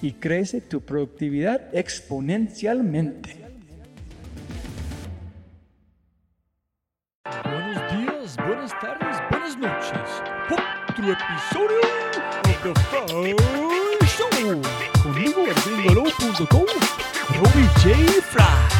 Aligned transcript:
y 0.00 0.12
crece 0.12 0.60
tu 0.60 0.80
productividad 0.80 1.74
exponencialmente. 1.74 3.36
Buenos 7.44 7.92
días, 7.92 8.36
buenas 8.36 8.72
tardes, 8.80 9.16
buenas 9.30 9.58
noches. 9.58 10.22
Otro 10.50 11.12
episodio 11.12 11.80
de 12.44 12.54
The 12.62 12.74
Fry 12.80 14.06
Show. 14.06 14.62
Conmigo, 15.02 15.44
gringolo.com, 15.64 16.66
Robbie 17.34 17.68
J. 17.82 18.22
Fry. 18.22 18.78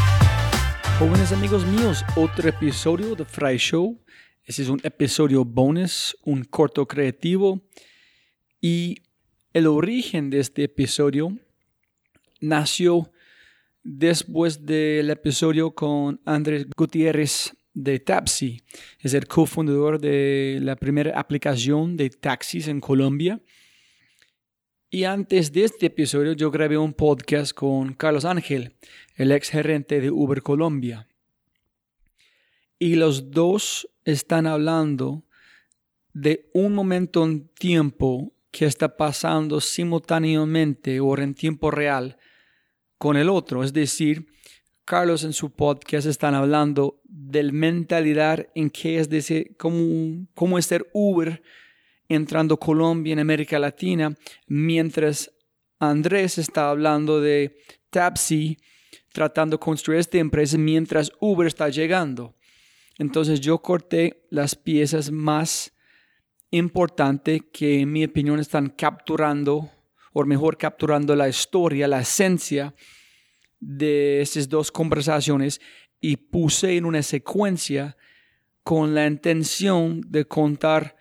Jóvenes 0.98 1.32
amigos 1.32 1.66
míos, 1.66 2.04
otro 2.16 2.48
episodio 2.48 3.14
de 3.14 3.24
Fry 3.24 3.56
Show. 3.56 3.98
Ese 4.44 4.62
es 4.62 4.68
un 4.68 4.80
episodio 4.82 5.44
bonus, 5.44 6.16
un 6.24 6.44
corto 6.44 6.86
creativo. 6.86 7.60
Y 8.60 8.96
el 9.58 9.66
origen 9.66 10.30
de 10.30 10.38
este 10.38 10.64
episodio 10.64 11.36
nació 12.41 13.10
después 13.82 14.64
del 14.64 15.10
episodio 15.10 15.72
con 15.72 16.20
Andrés 16.24 16.66
Gutiérrez 16.76 17.56
de 17.74 17.98
Tapsi. 17.98 18.62
Es 19.00 19.14
el 19.14 19.26
cofundador 19.26 20.00
de 20.00 20.60
la 20.62 20.76
primera 20.76 21.19
aplicación 21.19 21.96
de 21.96 22.08
taxis 22.08 22.69
en 22.69 22.80
Colombia. 22.80 23.42
Y 24.91 25.02
antes 25.04 25.52
de 25.52 25.64
este 25.64 25.86
episodio 25.86 26.34
yo 26.34 26.52
grabé 26.52 26.78
un 26.78 26.94
podcast 26.94 27.52
con 27.52 27.94
Carlos 27.94 28.25
Ángel, 28.25 28.76
el 29.16 29.32
ex 29.32 29.50
gerente 29.50 30.00
de 30.00 30.12
Uber 30.12 30.40
Colombia. 30.40 31.08
Y 32.78 32.94
los 32.94 33.32
dos 33.32 33.88
están 34.04 34.46
hablando 34.46 35.25
de 36.12 36.48
un 36.54 36.75
momento 36.75 37.25
en 37.25 37.48
tiempo 37.48 38.32
que 38.50 38.64
está 38.64 38.97
pasando 38.97 39.60
simultáneamente 39.60 41.00
o 41.00 41.16
en 41.19 41.34
tiempo 41.34 41.70
real 41.70 42.16
con 42.97 43.16
el 43.16 43.28
otro. 43.28 43.62
Es 43.62 43.72
decir, 43.72 44.26
Carlos 44.84 45.25
en 45.25 45.32
su 45.32 45.50
podcast 45.50 46.06
están 46.06 46.34
hablando 46.34 47.00
del 47.04 47.53
mentalidad 47.53 48.47
en 48.54 48.70
que 48.70 48.98
es 48.98 49.10
de 49.10 49.54
cómo, 49.58 50.26
cómo 50.34 50.58
es 50.58 50.69
Uber 50.92 51.42
entrando 52.08 52.58
Colombia 52.58 53.12
en 53.12 53.19
América 53.19 53.58
Latina, 53.58 54.16
mientras 54.47 55.31
Andrés 55.78 56.38
está 56.38 56.70
hablando 56.70 57.20
de 57.20 57.58
Tapsi 57.91 58.56
tratando 59.12 59.56
de 59.56 59.60
construir 59.60 60.00
esta 60.00 60.19
empresa 60.19 60.56
mientras 60.58 61.12
Uber 61.20 61.47
está 61.47 61.69
llegando. 61.69 62.34
Entonces 62.98 63.41
yo 63.41 63.58
corté 63.58 64.26
las 64.31 64.54
piezas 64.54 65.10
más 65.10 65.72
importante 66.50 67.41
que 67.53 67.81
en 67.81 67.92
mi 67.92 68.04
opinión 68.04 68.38
están 68.38 68.70
capturando, 68.70 69.70
o 70.12 70.25
mejor 70.25 70.56
capturando 70.56 71.14
la 71.14 71.28
historia, 71.28 71.86
la 71.86 72.00
esencia 72.00 72.75
de 73.60 74.20
esas 74.20 74.48
dos 74.48 74.70
conversaciones 74.72 75.60
y 76.00 76.16
puse 76.16 76.76
en 76.76 76.84
una 76.84 77.03
secuencia 77.03 77.97
con 78.62 78.94
la 78.94 79.06
intención 79.06 80.00
de 80.06 80.25
contar 80.25 80.97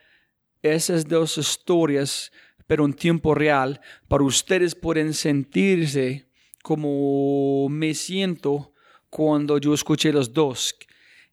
esas 0.62 1.08
dos 1.08 1.38
historias, 1.38 2.32
pero 2.66 2.86
en 2.86 2.94
tiempo 2.94 3.36
real, 3.36 3.80
para 4.08 4.24
ustedes 4.24 4.76
pueden 4.76 5.14
sentirse 5.14 6.28
como 6.64 7.70
me 7.70 7.94
siento 7.94 8.74
cuando 9.10 9.58
yo 9.58 9.74
escuché 9.74 10.12
los 10.12 10.34
dos. 10.34 10.76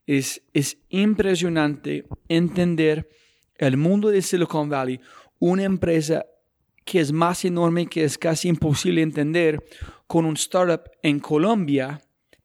Es, 0.06 0.42
es 0.52 0.78
impresionante 0.90 2.06
entender 2.28 3.08
el 3.58 3.76
mundo 3.76 4.10
de 4.10 4.22
Silicon 4.22 4.68
Valley, 4.68 5.00
una 5.38 5.64
empresa 5.64 6.24
que 6.84 7.00
es 7.00 7.12
más 7.12 7.44
enorme 7.44 7.86
que 7.86 8.04
es 8.04 8.18
casi 8.18 8.48
imposible 8.48 9.02
entender, 9.02 9.62
con 10.06 10.24
un 10.24 10.34
startup 10.34 10.90
en 11.02 11.18
Colombia 11.18 12.00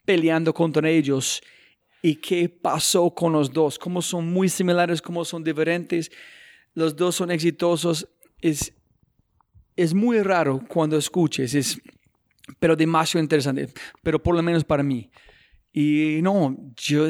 peleando 0.05 0.53
contra 0.53 0.89
ellos. 0.89 1.41
¿Y 2.01 2.15
qué 2.15 2.47
pasó 2.47 3.13
con 3.13 3.33
los 3.33 3.51
dos? 3.51 3.77
¿Cómo 3.77 4.01
son 4.01 4.31
muy 4.31 4.47
similares? 4.47 5.01
¿Cómo 5.01 5.25
son 5.25 5.43
diferentes? 5.43 6.09
Los 6.73 6.95
dos 6.95 7.15
son 7.15 7.31
exitosos. 7.31 8.07
Es, 8.39 8.73
es 9.75 9.93
muy 9.93 10.21
raro 10.21 10.61
cuando 10.67 10.97
escuches, 10.97 11.53
es, 11.53 11.81
pero 12.59 12.75
demasiado 12.75 13.21
interesante, 13.21 13.69
pero 14.01 14.21
por 14.23 14.35
lo 14.35 14.41
menos 14.41 14.63
para 14.63 14.83
mí. 14.83 15.09
Y 15.71 16.19
no, 16.23 16.57
yo 16.75 17.07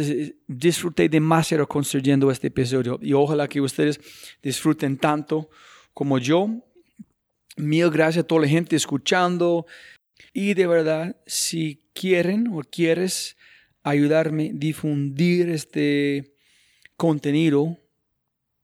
disfruté 0.48 1.08
demasiado 1.08 1.68
construyendo 1.68 2.30
este 2.30 2.48
episodio 2.48 3.00
y 3.02 3.14
ojalá 3.14 3.48
que 3.48 3.62
ustedes 3.62 4.00
disfruten 4.44 4.98
tanto 4.98 5.50
como 5.94 6.18
yo. 6.18 6.50
Mil 7.56 7.90
gracias 7.90 8.24
a 8.24 8.28
toda 8.28 8.42
la 8.42 8.48
gente 8.48 8.76
escuchando. 8.76 9.66
Y 10.34 10.54
de 10.54 10.68
verdad, 10.68 11.16
si 11.26 11.88
quieren 11.94 12.48
o 12.48 12.62
quieres 12.62 13.38
ayudarme 13.84 14.50
a 14.50 14.54
difundir 14.54 15.50
este 15.50 16.34
contenido, 16.96 17.78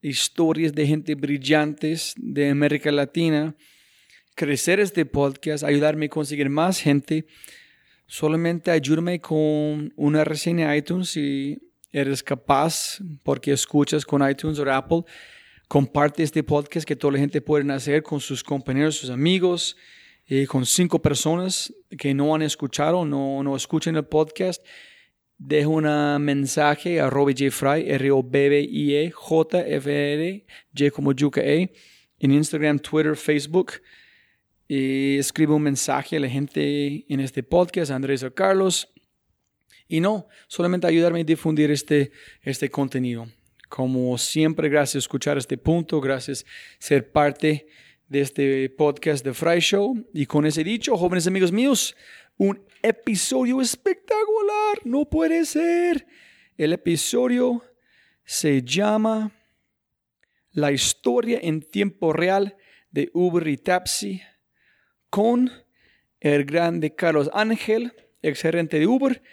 historias 0.02 0.74
de 0.74 0.88
gente 0.88 1.16
brillantes 1.16 2.14
de 2.18 2.50
América 2.50 2.92
Latina, 2.92 3.56
crecer 4.36 4.80
este 4.80 5.06
podcast, 5.06 5.64
ayudarme 5.64 6.08
a 6.08 6.10
conseguir 6.10 6.50
más 6.50 6.80
gente, 6.80 7.26
solamente 8.08 8.72
ayúdame 8.72 9.20
con 9.20 9.94
una 9.96 10.24
reseña 10.24 10.72
de 10.72 10.78
iTunes 10.78 11.10
si 11.10 11.60
eres 11.92 12.22
capaz, 12.22 13.00
porque 13.24 13.52
escuchas 13.52 14.06
con 14.06 14.28
iTunes 14.28 14.60
o 14.60 14.72
Apple. 14.72 15.04
Comparte 15.68 16.24
este 16.24 16.44
podcast 16.44 16.86
que 16.86 16.96
toda 16.96 17.14
la 17.14 17.20
gente 17.20 17.42
puede 17.42 17.72
hacer 17.74 18.04
con 18.04 18.20
sus 18.20 18.44
compañeros, 18.44 18.98
sus 18.98 19.10
amigos, 19.10 19.76
y 20.28 20.46
con 20.46 20.66
cinco 20.66 21.02
personas 21.02 21.74
que 21.98 22.14
no 22.14 22.34
han 22.34 22.42
escuchado, 22.42 23.06
no, 23.06 23.44
no 23.44 23.56
escuchan 23.56 23.96
el 23.96 24.06
podcast. 24.06 24.66
deja 25.38 25.68
un 25.68 25.86
mensaje 26.24 27.00
a 27.00 27.10
Robbie 27.10 27.36
J. 27.38 27.52
Fry, 27.52 27.90
R-O-B-B-I-E, 27.90 29.12
J-F-R, 29.12 30.46
J 30.76 30.92
como 30.92 31.12
Yuka 31.12 31.42
E, 31.42 31.72
en 32.20 32.32
Instagram, 32.32 32.80
Twitter, 32.80 33.16
Facebook. 33.16 33.74
Y 34.68 35.18
escribe 35.18 35.54
un 35.54 35.62
mensaje 35.62 36.18
a 36.18 36.20
la 36.20 36.30
gente 36.30 37.06
en 37.08 37.20
este 37.20 37.44
podcast, 37.44 37.92
Andrés 37.92 38.24
o 38.24 38.34
Carlos. 38.34 38.92
Y 39.88 40.00
no, 40.00 40.28
solamente 40.48 40.88
ayudarme 40.88 41.22
a 41.22 41.24
difundir 41.24 41.70
este, 41.70 42.12
este 42.42 42.70
contenido. 42.70 43.28
Como 43.70 44.18
siempre, 44.18 44.70
gracias 44.70 45.04
por 45.04 45.08
escuchar 45.08 45.38
este 45.38 45.58
punto, 45.58 46.02
gracias 46.02 46.46
ser 46.80 47.12
parte 47.12 47.68
de 48.08 48.22
este 48.22 48.70
podcast 48.72 49.24
de 49.24 49.34
Fry 49.34 49.60
Show. 49.60 50.08
Y 50.14 50.26
con 50.26 50.48
ese 50.48 50.64
dicho, 50.64 50.98
jóvenes 50.98 51.28
amigos 51.28 51.52
míos, 51.52 51.96
un 52.38 52.66
episodio 52.82 53.62
espectacular, 53.62 54.80
no 54.84 55.06
puede 55.06 55.46
ser. 55.46 56.08
El 56.58 56.74
episodio 56.74 57.64
se 58.24 58.64
llama 58.64 59.32
La 60.52 60.72
historia 60.72 61.40
en 61.44 61.62
tiempo 61.62 62.14
real 62.14 62.58
de 62.90 63.12
Uber 63.14 63.48
y 63.48 63.58
Taxi 63.58 64.22
con 65.16 65.50
el 66.20 66.44
grande 66.44 66.94
Carlos 66.94 67.30
Ángel, 67.34 67.94
ex 68.22 68.42
gerente 68.42 68.80
de 68.80 68.86
Uber, 68.86 69.24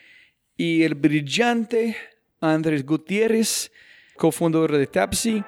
y 0.56 0.84
el 0.84 0.94
brillante 0.94 1.96
Andrés 2.40 2.86
Gutiérrez, 2.86 3.72
cofundador 4.16 4.76
de 4.76 4.86
Tapsi 4.86 5.42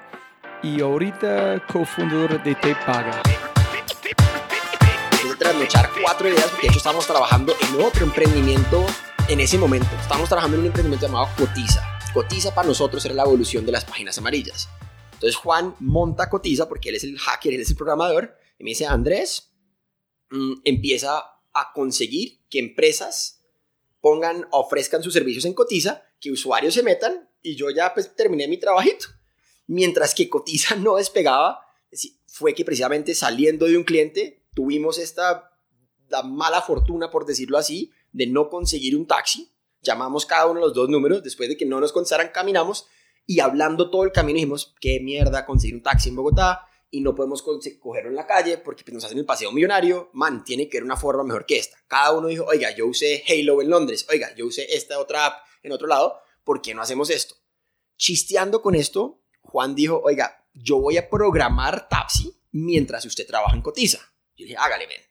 y 0.61 0.81
ahorita 0.81 1.65
cofundador 1.71 2.43
de 2.43 2.53
Te 2.55 2.75
Paga. 2.75 3.23
trasnochar 5.39 5.89
cuatro 6.01 6.27
ideas 6.27 6.49
porque 6.49 6.63
de 6.63 6.67
hecho 6.67 6.79
estábamos 6.79 7.07
trabajando 7.07 7.55
en 7.61 7.81
otro 7.81 8.03
emprendimiento 8.03 8.85
en 9.29 9.39
ese 9.39 9.57
momento. 9.57 9.87
Estábamos 10.01 10.27
trabajando 10.27 10.57
en 10.57 10.61
un 10.63 10.67
emprendimiento 10.67 11.07
llamado 11.07 11.29
Cotiza. 11.37 11.97
Cotiza 12.13 12.53
para 12.53 12.67
nosotros 12.67 13.05
era 13.05 13.15
la 13.15 13.23
evolución 13.23 13.65
de 13.65 13.71
las 13.71 13.85
páginas 13.85 14.17
amarillas. 14.17 14.67
Entonces 15.13 15.37
Juan 15.37 15.75
monta 15.79 16.29
Cotiza 16.29 16.67
porque 16.67 16.89
él 16.89 16.95
es 16.95 17.05
el 17.05 17.17
hacker, 17.17 17.53
él 17.53 17.61
es 17.61 17.69
el 17.69 17.77
programador. 17.77 18.37
Y 18.59 18.65
me 18.65 18.71
dice, 18.71 18.85
Andrés, 18.85 19.54
mm, 20.29 20.61
empieza 20.63 21.23
a 21.53 21.71
conseguir 21.73 22.41
que 22.49 22.59
empresas 22.59 23.43
pongan, 24.01 24.47
ofrezcan 24.51 25.01
sus 25.01 25.13
servicios 25.13 25.45
en 25.45 25.53
Cotiza, 25.53 26.03
que 26.19 26.31
usuarios 26.31 26.73
se 26.73 26.83
metan 26.83 27.29
y 27.41 27.55
yo 27.55 27.69
ya 27.69 27.93
pues 27.93 28.15
terminé 28.15 28.47
mi 28.47 28.57
trabajito. 28.57 29.07
Mientras 29.67 30.13
que 30.13 30.29
Cotiza 30.29 30.75
no 30.77 30.97
despegaba, 30.97 31.59
fue 32.27 32.53
que 32.53 32.65
precisamente 32.65 33.15
saliendo 33.15 33.65
de 33.65 33.77
un 33.77 33.83
cliente 33.83 34.45
tuvimos 34.53 34.97
esta 34.97 35.51
la 36.09 36.21
mala 36.21 36.61
fortuna, 36.61 37.09
por 37.09 37.25
decirlo 37.25 37.57
así, 37.57 37.91
de 38.11 38.27
no 38.27 38.49
conseguir 38.49 38.95
un 38.95 39.07
taxi. 39.07 39.51
Llamamos 39.81 40.25
cada 40.25 40.45
uno 40.45 40.59
de 40.59 40.67
los 40.67 40.75
dos 40.75 40.89
números, 40.89 41.23
después 41.23 41.49
de 41.49 41.57
que 41.57 41.65
no 41.65 41.79
nos 41.79 41.91
contestaran, 41.91 42.29
caminamos 42.33 42.87
y 43.25 43.39
hablando 43.39 43.89
todo 43.89 44.03
el 44.03 44.11
camino 44.11 44.35
dijimos, 44.35 44.75
qué 44.79 44.99
mierda 44.99 45.45
conseguir 45.45 45.75
un 45.75 45.81
taxi 45.81 46.09
en 46.09 46.15
Bogotá 46.15 46.67
y 46.95 47.01
no 47.01 47.13
podemos 47.13 47.41
cogerlo 47.41 48.09
en 48.09 48.15
la 48.15 48.25
calle 48.25 48.57
porque 48.57 48.85
pues, 48.85 48.93
nos 48.93 49.03
hacen 49.03 49.17
el 49.17 49.25
paseo 49.25 49.51
millonario. 49.51 50.09
Man, 50.13 50.45
tiene 50.45 50.69
que 50.69 50.77
haber 50.77 50.85
una 50.85 50.95
forma 50.95 51.25
mejor 51.25 51.45
que 51.45 51.57
esta. 51.57 51.77
Cada 51.87 52.13
uno 52.13 52.29
dijo, 52.29 52.45
oiga, 52.45 52.73
yo 52.73 52.87
usé 52.87 53.21
Halo 53.27 53.61
en 53.61 53.69
Londres, 53.69 54.07
oiga, 54.09 54.33
yo 54.33 54.45
usé 54.45 54.73
esta 54.73 54.97
otra 54.97 55.25
app 55.25 55.45
en 55.61 55.73
otro 55.73 55.87
lado, 55.87 56.17
¿por 56.45 56.61
qué 56.61 56.73
no 56.73 56.81
hacemos 56.81 57.09
esto? 57.09 57.35
Chisteando 57.97 58.61
con 58.61 58.75
esto, 58.75 59.23
Juan 59.41 59.75
dijo, 59.75 59.99
oiga, 60.05 60.47
yo 60.53 60.79
voy 60.79 60.95
a 60.95 61.09
programar 61.09 61.89
Taxi 61.89 62.33
mientras 62.53 63.03
usted 63.05 63.27
trabaja 63.27 63.57
en 63.57 63.61
Cotiza. 63.61 63.99
Yo 64.37 64.45
dije, 64.45 64.55
hágale, 64.57 64.87
ven. 64.87 65.01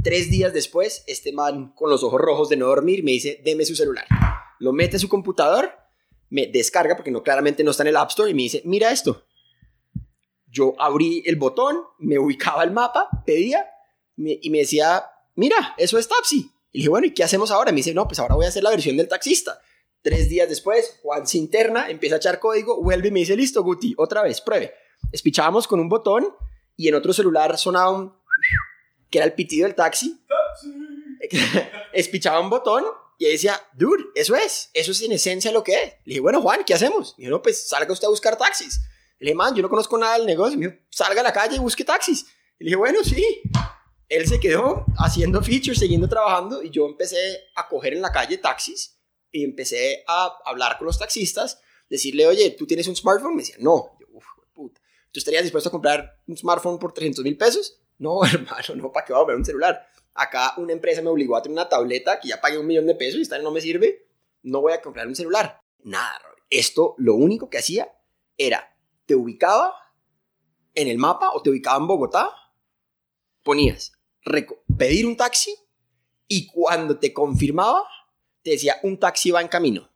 Tres 0.00 0.30
días 0.30 0.52
después, 0.52 1.02
este 1.08 1.32
man 1.32 1.72
con 1.74 1.90
los 1.90 2.04
ojos 2.04 2.20
rojos 2.20 2.48
de 2.48 2.56
no 2.56 2.66
dormir 2.66 3.02
me 3.02 3.10
dice, 3.10 3.40
deme 3.44 3.64
su 3.64 3.74
celular. 3.74 4.06
Lo 4.60 4.72
mete 4.72 4.94
a 4.94 5.00
su 5.00 5.08
computador, 5.08 5.72
me 6.28 6.46
descarga 6.46 6.94
porque 6.94 7.10
no 7.10 7.24
claramente 7.24 7.64
no 7.64 7.72
está 7.72 7.82
en 7.82 7.88
el 7.88 7.96
App 7.96 8.10
Store 8.10 8.30
y 8.30 8.34
me 8.34 8.42
dice, 8.42 8.62
mira 8.64 8.92
esto. 8.92 9.26
Yo 10.50 10.74
abrí 10.78 11.22
el 11.26 11.36
botón, 11.36 11.78
me 11.98 12.18
ubicaba 12.18 12.64
el 12.64 12.72
mapa, 12.72 13.08
pedía 13.24 13.66
y 14.16 14.50
me 14.50 14.58
decía, 14.58 15.04
mira, 15.34 15.74
eso 15.78 15.98
es 15.98 16.08
Tapsi. 16.08 16.50
Y 16.72 16.78
dije, 16.78 16.88
bueno, 16.88 17.06
¿y 17.06 17.14
qué 17.14 17.24
hacemos 17.24 17.50
ahora? 17.50 17.72
Me 17.72 17.76
dice, 17.76 17.94
no, 17.94 18.06
pues 18.06 18.18
ahora 18.18 18.34
voy 18.34 18.44
a 18.44 18.48
hacer 18.48 18.62
la 18.62 18.70
versión 18.70 18.96
del 18.96 19.08
taxista. 19.08 19.60
Tres 20.02 20.28
días 20.28 20.48
después, 20.48 20.98
Juan 21.02 21.26
se 21.26 21.38
interna, 21.38 21.90
empieza 21.90 22.16
a 22.16 22.18
echar 22.18 22.38
código, 22.38 22.82
vuelve 22.82 23.08
y 23.08 23.10
me 23.10 23.20
dice, 23.20 23.36
listo, 23.36 23.62
Guti, 23.62 23.94
otra 23.98 24.22
vez, 24.22 24.40
pruebe. 24.40 24.74
Espichábamos 25.12 25.66
con 25.66 25.80
un 25.80 25.88
botón 25.88 26.26
y 26.76 26.88
en 26.88 26.94
otro 26.94 27.12
celular 27.12 27.58
sonaba 27.58 27.90
un... 27.90 28.14
que 29.10 29.18
era 29.18 29.26
el 29.26 29.34
pitido 29.34 29.66
del 29.66 29.74
taxi. 29.74 30.20
Espichaba 31.92 32.40
un 32.40 32.50
botón 32.50 32.84
y 33.18 33.26
decía, 33.26 33.60
dude, 33.74 34.04
eso 34.14 34.34
es, 34.34 34.70
eso 34.72 34.92
es 34.92 35.02
en 35.02 35.12
esencia 35.12 35.52
lo 35.52 35.62
que 35.62 35.74
es. 35.74 35.88
Le 36.04 36.12
dije, 36.12 36.20
bueno, 36.20 36.40
Juan, 36.40 36.64
¿qué 36.64 36.72
hacemos? 36.72 37.14
Y 37.18 37.26
no, 37.26 37.42
pues 37.42 37.68
salga 37.68 37.92
usted 37.92 38.06
a 38.06 38.10
buscar 38.10 38.38
taxis. 38.38 38.80
Le 39.20 39.34
man, 39.34 39.54
yo 39.54 39.62
no 39.62 39.68
conozco 39.68 39.96
nada 39.98 40.16
del 40.16 40.26
negocio. 40.26 40.58
Me 40.58 40.68
dijo, 40.68 40.78
salga 40.88 41.20
a 41.20 41.24
la 41.24 41.32
calle 41.32 41.56
y 41.56 41.58
busque 41.58 41.84
taxis. 41.84 42.26
Y 42.58 42.64
le 42.64 42.70
dije, 42.70 42.76
bueno, 42.76 43.04
sí. 43.04 43.42
Él 44.08 44.26
se 44.26 44.40
quedó 44.40 44.84
haciendo 44.98 45.40
features, 45.42 45.78
siguiendo 45.78 46.08
trabajando 46.08 46.62
y 46.62 46.70
yo 46.70 46.86
empecé 46.86 47.44
a 47.54 47.68
coger 47.68 47.92
en 47.92 48.02
la 48.02 48.10
calle 48.10 48.38
taxis 48.38 48.98
y 49.30 49.44
empecé 49.44 50.02
a 50.08 50.36
hablar 50.44 50.76
con 50.78 50.86
los 50.86 50.98
taxistas, 50.98 51.60
decirle, 51.88 52.26
oye, 52.26 52.50
¿tú 52.50 52.66
tienes 52.66 52.88
un 52.88 52.96
smartphone? 52.96 53.36
Me 53.36 53.42
decía, 53.42 53.56
no. 53.60 53.96
Yo, 54.00 54.06
Uf, 54.12 54.24
puta. 54.52 54.80
¿Tú 55.12 55.18
estarías 55.18 55.42
dispuesto 55.42 55.68
a 55.68 55.72
comprar 55.72 56.20
un 56.26 56.36
smartphone 56.36 56.78
por 56.78 56.92
300 56.92 57.22
mil 57.22 57.36
pesos? 57.36 57.80
No, 57.98 58.24
hermano, 58.24 58.74
no, 58.74 58.90
¿para 58.90 59.06
qué 59.06 59.12
voy 59.12 59.18
a 59.18 59.22
comprar 59.22 59.38
un 59.38 59.44
celular? 59.44 59.86
Acá 60.14 60.54
una 60.56 60.72
empresa 60.72 61.02
me 61.02 61.10
obligó 61.10 61.36
a 61.36 61.42
tener 61.42 61.52
una 61.52 61.68
tableta 61.68 62.18
que 62.18 62.28
ya 62.28 62.40
pagué 62.40 62.58
un 62.58 62.66
millón 62.66 62.86
de 62.86 62.94
pesos 62.94 63.18
y 63.18 63.22
esta 63.22 63.38
no 63.38 63.50
me 63.50 63.60
sirve. 63.60 64.08
No 64.42 64.60
voy 64.60 64.72
a 64.72 64.80
comprar 64.80 65.06
un 65.06 65.14
celular. 65.14 65.60
Nada, 65.84 66.20
esto 66.48 66.94
lo 66.98 67.14
único 67.14 67.48
que 67.48 67.58
hacía 67.58 67.92
era, 68.36 68.76
te 69.10 69.16
ubicaba 69.16 69.74
en 70.72 70.86
el 70.86 70.96
mapa 70.96 71.32
o 71.34 71.42
te 71.42 71.50
ubicaba 71.50 71.78
en 71.78 71.88
Bogotá, 71.88 72.32
ponías 73.42 73.92
pedir 74.78 75.04
un 75.04 75.16
taxi 75.16 75.52
y 76.28 76.46
cuando 76.46 76.96
te 76.96 77.12
confirmaba, 77.12 77.82
te 78.44 78.50
decía 78.50 78.76
un 78.84 79.00
taxi 79.00 79.32
va 79.32 79.40
en 79.40 79.48
camino. 79.48 79.90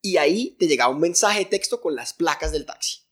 Y 0.00 0.16
ahí 0.16 0.56
te 0.58 0.66
llegaba 0.66 0.94
un 0.94 1.00
mensaje 1.00 1.40
de 1.40 1.44
texto 1.44 1.82
con 1.82 1.94
las 1.94 2.14
placas 2.14 2.52
del 2.52 2.64
taxi. 2.64 3.02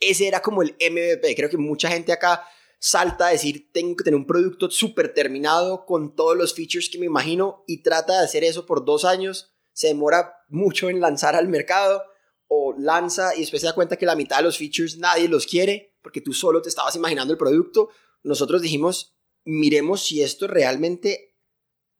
Ese 0.00 0.26
era 0.26 0.40
como 0.40 0.62
el 0.62 0.76
MVP. 0.80 1.36
Creo 1.36 1.50
que 1.50 1.58
mucha 1.58 1.90
gente 1.90 2.12
acá 2.12 2.42
salta 2.78 3.26
a 3.26 3.32
decir, 3.32 3.70
tengo 3.74 3.96
que 3.96 4.04
tener 4.04 4.16
un 4.18 4.26
producto 4.26 4.70
súper 4.70 5.12
terminado 5.12 5.84
con 5.84 6.16
todos 6.16 6.38
los 6.38 6.54
features 6.54 6.88
que 6.88 6.98
me 6.98 7.04
imagino 7.04 7.64
y 7.66 7.82
trata 7.82 8.18
de 8.18 8.24
hacer 8.24 8.44
eso 8.44 8.64
por 8.64 8.86
dos 8.86 9.04
años. 9.04 9.52
Se 9.74 9.88
demora 9.88 10.36
mucho 10.48 10.88
en 10.88 11.00
lanzar 11.00 11.36
al 11.36 11.48
mercado 11.48 12.02
o 12.52 12.74
lanza 12.76 13.34
y 13.36 13.40
después 13.40 13.62
se 13.62 13.68
da 13.68 13.74
cuenta 13.74 13.96
que 13.96 14.06
la 14.06 14.16
mitad 14.16 14.38
de 14.38 14.42
los 14.42 14.58
features 14.58 14.98
nadie 14.98 15.28
los 15.28 15.46
quiere 15.46 15.96
porque 16.02 16.20
tú 16.20 16.32
solo 16.32 16.60
te 16.60 16.68
estabas 16.68 16.96
imaginando 16.96 17.32
el 17.32 17.38
producto. 17.38 17.90
Nosotros 18.24 18.60
dijimos, 18.60 19.14
miremos 19.44 20.02
si 20.02 20.20
esto 20.20 20.48
realmente 20.48 21.36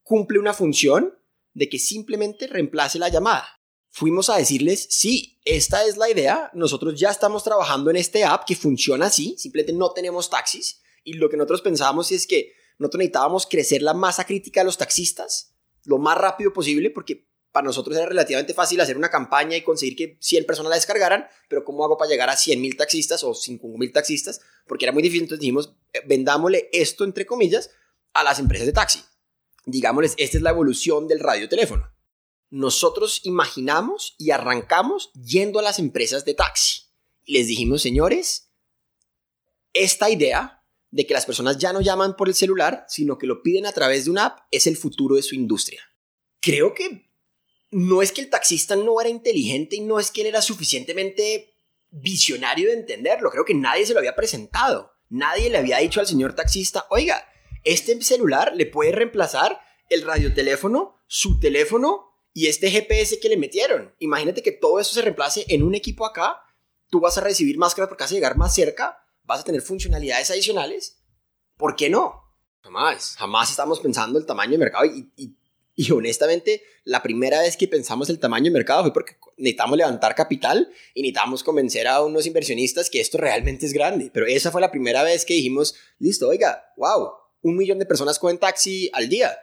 cumple 0.03 0.39
una 0.39 0.53
función 0.53 1.17
de 1.53 1.69
que 1.69 1.79
simplemente 1.79 2.47
reemplace 2.47 2.99
la 2.99 3.07
llamada. 3.07 3.47
Fuimos 3.89 4.29
a 4.29 4.37
decirles, 4.37 4.87
sí, 4.89 5.39
esta 5.45 5.85
es 5.85 5.95
la 5.95 6.09
idea, 6.09 6.51
nosotros 6.53 6.99
ya 6.99 7.11
estamos 7.11 7.43
trabajando 7.43 7.89
en 7.89 7.95
este 7.95 8.23
app 8.23 8.45
que 8.45 8.55
funciona 8.55 9.05
así, 9.05 9.35
simplemente 9.37 9.73
no 9.73 9.91
tenemos 9.91 10.29
taxis 10.29 10.81
y 11.03 11.13
lo 11.13 11.29
que 11.29 11.37
nosotros 11.37 11.61
pensábamos 11.61 12.11
es 12.11 12.27
que 12.27 12.53
nosotros 12.77 12.99
necesitábamos 12.99 13.47
crecer 13.47 13.81
la 13.81 13.93
masa 13.93 14.25
crítica 14.25 14.61
de 14.61 14.65
los 14.65 14.77
taxistas 14.77 15.51
lo 15.83 15.97
más 15.97 16.17
rápido 16.17 16.53
posible 16.53 16.89
porque 16.89 17.27
para 17.51 17.65
nosotros 17.65 17.97
era 17.97 18.05
relativamente 18.05 18.53
fácil 18.53 18.79
hacer 18.79 18.97
una 18.97 19.09
campaña 19.09 19.57
y 19.57 19.63
conseguir 19.63 19.95
que 19.95 20.17
100 20.19 20.45
personas 20.45 20.69
la 20.69 20.75
descargaran, 20.75 21.27
pero 21.49 21.63
¿cómo 21.65 21.83
hago 21.83 21.97
para 21.97 22.09
llegar 22.09 22.29
a 22.29 22.37
100 22.37 22.61
mil 22.61 22.77
taxistas 22.77 23.23
o 23.23 23.33
5 23.33 23.67
mil 23.77 23.91
taxistas? 23.91 24.41
Porque 24.67 24.85
era 24.85 24.91
muy 24.91 25.03
difícil, 25.03 25.23
entonces 25.23 25.41
dijimos, 25.41 25.75
eh, 25.93 26.01
vendámosle 26.07 26.69
esto, 26.71 27.03
entre 27.03 27.25
comillas, 27.25 27.71
a 28.13 28.23
las 28.23 28.39
empresas 28.39 28.65
de 28.65 28.73
taxi. 28.73 29.03
Digámosles, 29.65 30.15
esta 30.17 30.37
es 30.37 30.43
la 30.43 30.51
evolución 30.51 31.07
del 31.07 31.19
radioteléfono. 31.19 31.91
Nosotros 32.49 33.21
imaginamos 33.23 34.15
y 34.17 34.31
arrancamos 34.31 35.11
yendo 35.13 35.59
a 35.59 35.63
las 35.63 35.79
empresas 35.79 36.25
de 36.25 36.33
taxi. 36.33 36.83
Y 37.23 37.33
les 37.33 37.47
dijimos, 37.47 37.81
señores, 37.81 38.51
esta 39.73 40.09
idea 40.09 40.63
de 40.89 41.05
que 41.05 41.13
las 41.13 41.25
personas 41.25 41.57
ya 41.57 41.71
no 41.71 41.81
llaman 41.81 42.15
por 42.15 42.27
el 42.27 42.35
celular, 42.35 42.85
sino 42.87 43.17
que 43.17 43.27
lo 43.27 43.41
piden 43.41 43.65
a 43.65 43.71
través 43.71 44.05
de 44.05 44.11
una 44.11 44.25
app, 44.25 44.39
es 44.51 44.67
el 44.67 44.75
futuro 44.75 45.15
de 45.15 45.21
su 45.21 45.35
industria. 45.35 45.81
Creo 46.41 46.73
que 46.73 47.10
no 47.71 48.01
es 48.01 48.11
que 48.11 48.21
el 48.21 48.29
taxista 48.29 48.75
no 48.75 48.99
era 48.99 49.09
inteligente 49.09 49.77
y 49.77 49.81
no 49.81 49.99
es 49.99 50.11
que 50.11 50.21
él 50.21 50.27
era 50.27 50.41
suficientemente 50.41 51.53
visionario 51.89 52.67
de 52.67 52.75
entenderlo. 52.75 53.31
Creo 53.31 53.45
que 53.45 53.53
nadie 53.53 53.85
se 53.85 53.93
lo 53.93 53.99
había 53.99 54.15
presentado. 54.15 54.91
Nadie 55.09 55.49
le 55.49 55.57
había 55.57 55.77
dicho 55.77 55.99
al 55.99 56.07
señor 56.07 56.35
taxista, 56.35 56.85
oiga, 56.89 57.25
este 57.63 58.01
celular 58.01 58.53
le 58.55 58.65
puede 58.65 58.91
reemplazar 58.91 59.59
el 59.89 60.03
radioteléfono, 60.03 60.97
su 61.07 61.39
teléfono 61.39 62.13
y 62.33 62.47
este 62.47 62.71
GPS 62.71 63.19
que 63.19 63.29
le 63.29 63.37
metieron. 63.37 63.93
Imagínate 63.99 64.41
que 64.41 64.53
todo 64.53 64.79
eso 64.79 64.93
se 64.93 65.01
reemplace 65.01 65.45
en 65.49 65.63
un 65.63 65.75
equipo 65.75 66.05
acá. 66.05 66.41
Tú 66.89 66.99
vas 66.99 67.17
a 67.17 67.21
recibir 67.21 67.57
máscaras 67.57 67.89
porque 67.89 68.03
vas 68.03 68.11
a 68.11 68.15
llegar 68.15 68.37
más 68.37 68.55
cerca, 68.55 68.97
vas 69.23 69.41
a 69.41 69.43
tener 69.43 69.61
funcionalidades 69.61 70.31
adicionales. 70.31 71.01
¿Por 71.57 71.75
qué 71.75 71.89
no? 71.89 72.21
Jamás, 72.61 73.15
jamás 73.17 73.49
estamos 73.49 73.79
pensando 73.79 74.19
el 74.19 74.25
tamaño 74.25 74.51
del 74.51 74.59
mercado 74.59 74.85
Y 74.85 75.35
honestamente, 75.89 76.61
la 76.83 77.01
primera 77.01 77.39
vez 77.41 77.57
que 77.57 77.67
pensamos 77.67 78.09
el 78.09 78.19
tamaño 78.19 78.43
del 78.43 78.53
mercado 78.53 78.83
fue 78.83 78.93
porque 78.93 79.15
necesitamos 79.37 79.77
levantar 79.77 80.13
capital 80.13 80.71
y 80.93 81.01
necesitamos 81.01 81.43
convencer 81.43 81.87
a 81.87 82.01
unos 82.03 82.27
inversionistas 82.27 82.89
que 82.89 82.99
esto 82.99 83.17
realmente 83.17 83.65
es 83.65 83.73
grande. 83.73 84.11
Pero 84.13 84.27
esa 84.27 84.51
fue 84.51 84.61
la 84.61 84.69
primera 84.69 85.01
vez 85.01 85.25
que 85.25 85.33
dijimos, 85.33 85.73
listo, 85.97 86.27
oiga, 86.27 86.71
wow, 86.77 87.13
un 87.41 87.57
millón 87.57 87.79
de 87.79 87.85
personas 87.85 88.19
cogen 88.19 88.37
taxi 88.37 88.89
al 88.93 89.09
día 89.09 89.35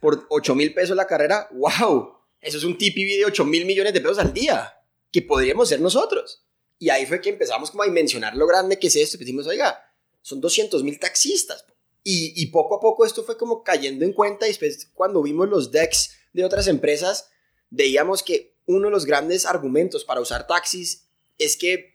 por 0.00 0.26
8 0.30 0.54
mil 0.54 0.72
pesos 0.74 0.96
la 0.96 1.06
carrera, 1.06 1.48
wow, 1.52 2.14
eso 2.40 2.58
es 2.58 2.64
un 2.64 2.76
TPV 2.76 3.16
de 3.18 3.24
8 3.26 3.44
mil 3.44 3.64
millones 3.64 3.92
de 3.92 4.00
pesos 4.00 4.18
al 4.18 4.32
día, 4.32 4.74
que 5.10 5.22
podríamos 5.22 5.68
ser 5.68 5.80
nosotros. 5.80 6.44
Y 6.78 6.90
ahí 6.90 7.06
fue 7.06 7.20
que 7.20 7.30
empezamos 7.30 7.70
como 7.70 7.82
a 7.82 7.86
dimensionar 7.86 8.36
lo 8.36 8.46
grande 8.46 8.78
que 8.78 8.88
es 8.88 8.96
esto, 8.96 9.16
que 9.18 9.24
dijimos, 9.24 9.46
oiga, 9.46 9.82
son 10.20 10.40
200 10.40 10.82
mil 10.84 10.98
taxistas. 10.98 11.64
Y, 12.06 12.46
poco 12.48 12.76
a 12.76 12.80
poco 12.80 13.06
esto 13.06 13.24
fue 13.24 13.38
como 13.38 13.62
cayendo 13.62 14.04
en 14.04 14.12
cuenta 14.12 14.46
y 14.46 14.50
después 14.50 14.90
cuando 14.92 15.22
vimos 15.22 15.48
los 15.48 15.72
decks 15.72 16.14
de 16.34 16.44
otras 16.44 16.68
empresas, 16.68 17.30
veíamos 17.70 18.22
que 18.22 18.58
uno 18.66 18.88
de 18.88 18.90
los 18.90 19.06
grandes 19.06 19.46
argumentos 19.46 20.04
para 20.04 20.20
usar 20.20 20.46
taxis 20.46 21.08
es 21.38 21.56
que 21.56 21.94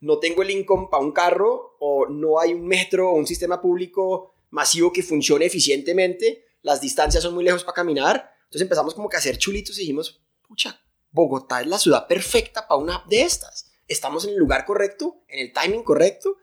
no 0.00 0.18
tengo 0.18 0.40
el 0.40 0.50
income 0.50 0.88
para 0.90 1.04
un 1.04 1.12
carro 1.12 1.76
o 1.78 2.06
no 2.06 2.40
hay 2.40 2.54
un 2.54 2.66
metro 2.66 3.10
o 3.10 3.16
un 3.16 3.26
sistema 3.26 3.60
público 3.60 4.32
masivo 4.48 4.92
que 4.92 5.02
funcione 5.02 5.44
eficientemente, 5.44 6.46
las 6.62 6.80
distancias 6.80 7.22
son 7.22 7.34
muy 7.34 7.44
lejos 7.44 7.62
para 7.62 7.74
caminar, 7.74 8.34
entonces 8.44 8.62
empezamos 8.62 8.94
como 8.94 9.08
que 9.08 9.16
a 9.16 9.18
hacer 9.18 9.36
chulitos 9.36 9.76
y 9.76 9.82
dijimos, 9.82 10.22
pucha, 10.48 10.80
Bogotá 11.12 11.60
es 11.60 11.66
la 11.66 11.78
ciudad 11.78 12.06
perfecta 12.06 12.66
para 12.66 12.80
una 12.80 12.96
app 12.96 13.08
de 13.08 13.22
estas. 13.22 13.70
Estamos 13.88 14.24
en 14.24 14.30
el 14.30 14.36
lugar 14.36 14.64
correcto, 14.64 15.22
en 15.28 15.40
el 15.40 15.52
timing 15.52 15.82
correcto. 15.82 16.36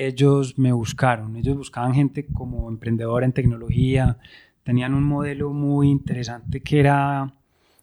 Ellos 0.00 0.56
me 0.56 0.70
buscaron, 0.70 1.34
ellos 1.34 1.56
buscaban 1.56 1.92
gente 1.92 2.24
como 2.24 2.68
emprendedora 2.68 3.26
en 3.26 3.32
tecnología, 3.32 4.18
tenían 4.62 4.94
un 4.94 5.02
modelo 5.02 5.50
muy 5.52 5.90
interesante 5.90 6.60
que 6.60 6.78
era 6.78 7.34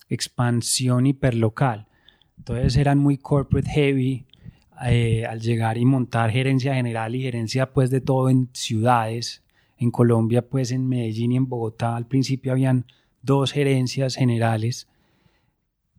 expansión 0.08 1.08
hiperlocal. 1.08 1.88
Entonces 2.38 2.78
eran 2.78 3.00
muy 3.00 3.18
corporate 3.18 3.70
heavy 3.70 4.26
eh, 4.86 5.26
al 5.26 5.42
llegar 5.42 5.78
y 5.78 5.84
montar 5.84 6.32
gerencia 6.32 6.76
general 6.76 7.16
y 7.16 7.24
gerencia 7.24 7.74
pues 7.74 7.90
de 7.90 8.00
todo 8.00 8.30
en 8.30 8.48
ciudades. 8.54 9.44
En 9.78 9.92
Colombia 9.92 10.42
pues 10.42 10.72
en 10.72 10.88
Medellín 10.88 11.34
y 11.34 11.36
en 11.36 11.50
Bogotá 11.50 11.98
al 11.98 12.08
principio 12.08 12.54
habían 12.54 12.86
dos 13.24 13.52
gerencias 13.52 14.16
generales 14.16 14.88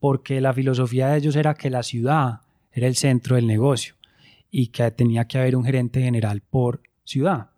porque 0.00 0.40
la 0.40 0.54
filosofía 0.54 1.08
de 1.08 1.18
ellos 1.18 1.37
era 1.37 1.52
que 1.52 1.68
la 1.68 1.82
ciudad 1.82 2.40
era 2.73 2.87
el 2.87 2.96
centro 2.96 3.37
del 3.37 3.46
negocio 3.46 3.96
y 4.58 4.68
que 4.68 4.90
tenía 4.90 5.26
que 5.26 5.36
haber 5.36 5.54
un 5.54 5.66
gerente 5.66 6.00
general 6.00 6.40
por 6.40 6.80
ciudad. 7.04 7.50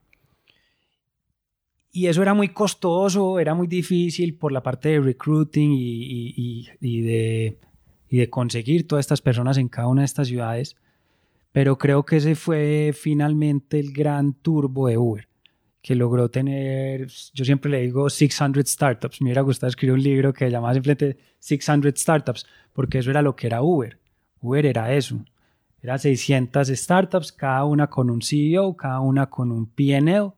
Y 1.92 2.08
eso 2.08 2.22
era 2.22 2.34
muy 2.34 2.48
costoso, 2.48 3.38
era 3.38 3.54
muy 3.54 3.68
difícil 3.68 4.34
por 4.34 4.50
la 4.50 4.64
parte 4.64 4.88
de 4.88 5.00
recruiting 5.00 5.70
y, 5.72 6.66
de, 6.80 7.60
y 8.08 8.16
de 8.16 8.28
conseguir 8.28 8.88
todas 8.88 9.04
estas 9.04 9.20
personas 9.20 9.58
en 9.58 9.68
cada 9.68 9.86
una 9.86 10.00
de 10.00 10.06
estas 10.06 10.26
ciudades. 10.26 10.74
Pero 11.52 11.78
creo 11.78 12.04
que 12.04 12.16
ese 12.16 12.34
fue 12.34 12.92
finalmente 12.92 13.78
el 13.78 13.92
gran 13.92 14.34
turbo 14.34 14.88
de 14.88 14.98
Uber, 14.98 15.28
que 15.80 15.94
logró 15.94 16.28
tener, 16.28 17.06
yo 17.32 17.44
siempre 17.44 17.70
le 17.70 17.82
digo 17.82 18.10
600 18.10 18.68
startups. 18.68 19.22
Me 19.22 19.26
hubiera 19.26 19.42
gustado 19.42 19.68
escribir 19.68 19.94
un 19.94 20.02
libro 20.02 20.32
que 20.32 20.50
llamaba 20.50 20.74
simplemente 20.74 21.16
600 21.38 21.92
startups, 21.96 22.44
porque 22.72 22.98
eso 22.98 23.10
era 23.10 23.22
lo 23.22 23.36
que 23.36 23.46
era 23.46 23.62
Uber. 23.62 24.00
Uber 24.40 24.66
era 24.66 24.92
eso. 24.92 25.24
Era 25.80 25.98
600 25.98 26.68
startups, 26.68 27.32
cada 27.32 27.64
una 27.64 27.88
con 27.88 28.10
un 28.10 28.20
CEO, 28.22 28.76
cada 28.76 29.00
una 29.00 29.26
con 29.26 29.52
un 29.52 29.66
PNL, 29.66 30.32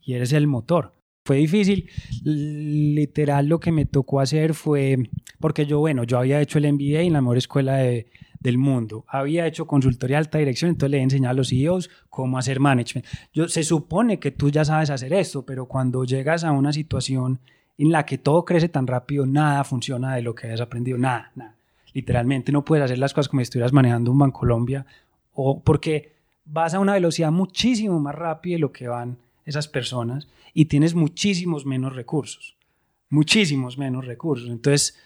y 0.00 0.14
eres 0.14 0.32
el 0.32 0.46
motor. 0.46 0.94
Fue 1.24 1.36
difícil. 1.36 1.90
Literal, 2.24 3.46
lo 3.46 3.60
que 3.60 3.70
me 3.70 3.84
tocó 3.84 4.20
hacer 4.20 4.54
fue, 4.54 4.96
porque 5.38 5.66
yo, 5.66 5.78
bueno, 5.78 6.04
yo 6.04 6.18
había 6.18 6.40
hecho 6.40 6.58
el 6.58 6.72
MBA 6.72 7.02
en 7.02 7.12
la 7.12 7.20
mejor 7.20 7.36
escuela 7.36 7.76
de, 7.76 8.06
del 8.40 8.56
mundo. 8.56 9.04
Había 9.08 9.46
hecho 9.46 9.66
consultoría 9.66 10.16
de 10.16 10.20
alta 10.20 10.38
dirección, 10.38 10.70
entonces 10.70 10.90
le 10.92 10.98
he 10.98 11.02
enseñado 11.02 11.32
a 11.32 11.34
los 11.34 11.50
CEOs 11.50 11.90
cómo 12.08 12.38
hacer 12.38 12.60
management. 12.60 13.06
Yo, 13.34 13.48
se 13.48 13.62
supone 13.62 14.18
que 14.18 14.30
tú 14.30 14.50
ya 14.50 14.64
sabes 14.64 14.88
hacer 14.88 15.12
esto, 15.12 15.44
pero 15.44 15.66
cuando 15.66 16.04
llegas 16.04 16.44
a 16.44 16.52
una 16.52 16.72
situación 16.72 17.40
en 17.76 17.92
la 17.92 18.06
que 18.06 18.16
todo 18.16 18.46
crece 18.46 18.70
tan 18.70 18.86
rápido, 18.86 19.26
nada 19.26 19.64
funciona 19.64 20.14
de 20.14 20.22
lo 20.22 20.34
que 20.34 20.50
has 20.50 20.60
aprendido, 20.62 20.96
nada, 20.96 21.32
nada. 21.34 21.57
Literalmente 21.98 22.52
no 22.52 22.64
puedes 22.64 22.84
hacer 22.84 22.98
las 22.98 23.12
cosas 23.12 23.28
como 23.28 23.40
si 23.40 23.44
estuvieras 23.44 23.72
manejando 23.72 24.12
un 24.12 24.30
Colombia 24.30 24.86
o 25.32 25.64
porque 25.64 26.12
vas 26.44 26.72
a 26.72 26.78
una 26.78 26.92
velocidad 26.92 27.32
muchísimo 27.32 27.98
más 27.98 28.14
rápida 28.14 28.54
de 28.54 28.60
lo 28.60 28.70
que 28.70 28.86
van 28.86 29.18
esas 29.44 29.66
personas 29.66 30.28
y 30.54 30.66
tienes 30.66 30.94
muchísimos 30.94 31.66
menos 31.66 31.96
recursos, 31.96 32.56
muchísimos 33.08 33.78
menos 33.78 34.06
recursos. 34.06 34.48
Entonces, 34.48 34.96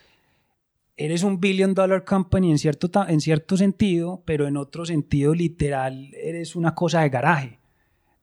eres 0.99 1.23
un 1.23 1.41
billion 1.41 1.73
dollar 1.73 2.05
company 2.05 2.51
en 2.51 2.59
cierto, 2.59 2.91
en 3.09 3.23
cierto 3.23 3.57
sentido, 3.57 4.23
pero 4.27 4.47
en 4.47 4.59
otro 4.59 4.85
sentido 4.85 5.35
literal 5.35 6.13
eres 6.13 6.55
una 6.57 6.75
cosa 6.75 7.01
de 7.01 7.09
garaje. 7.09 7.59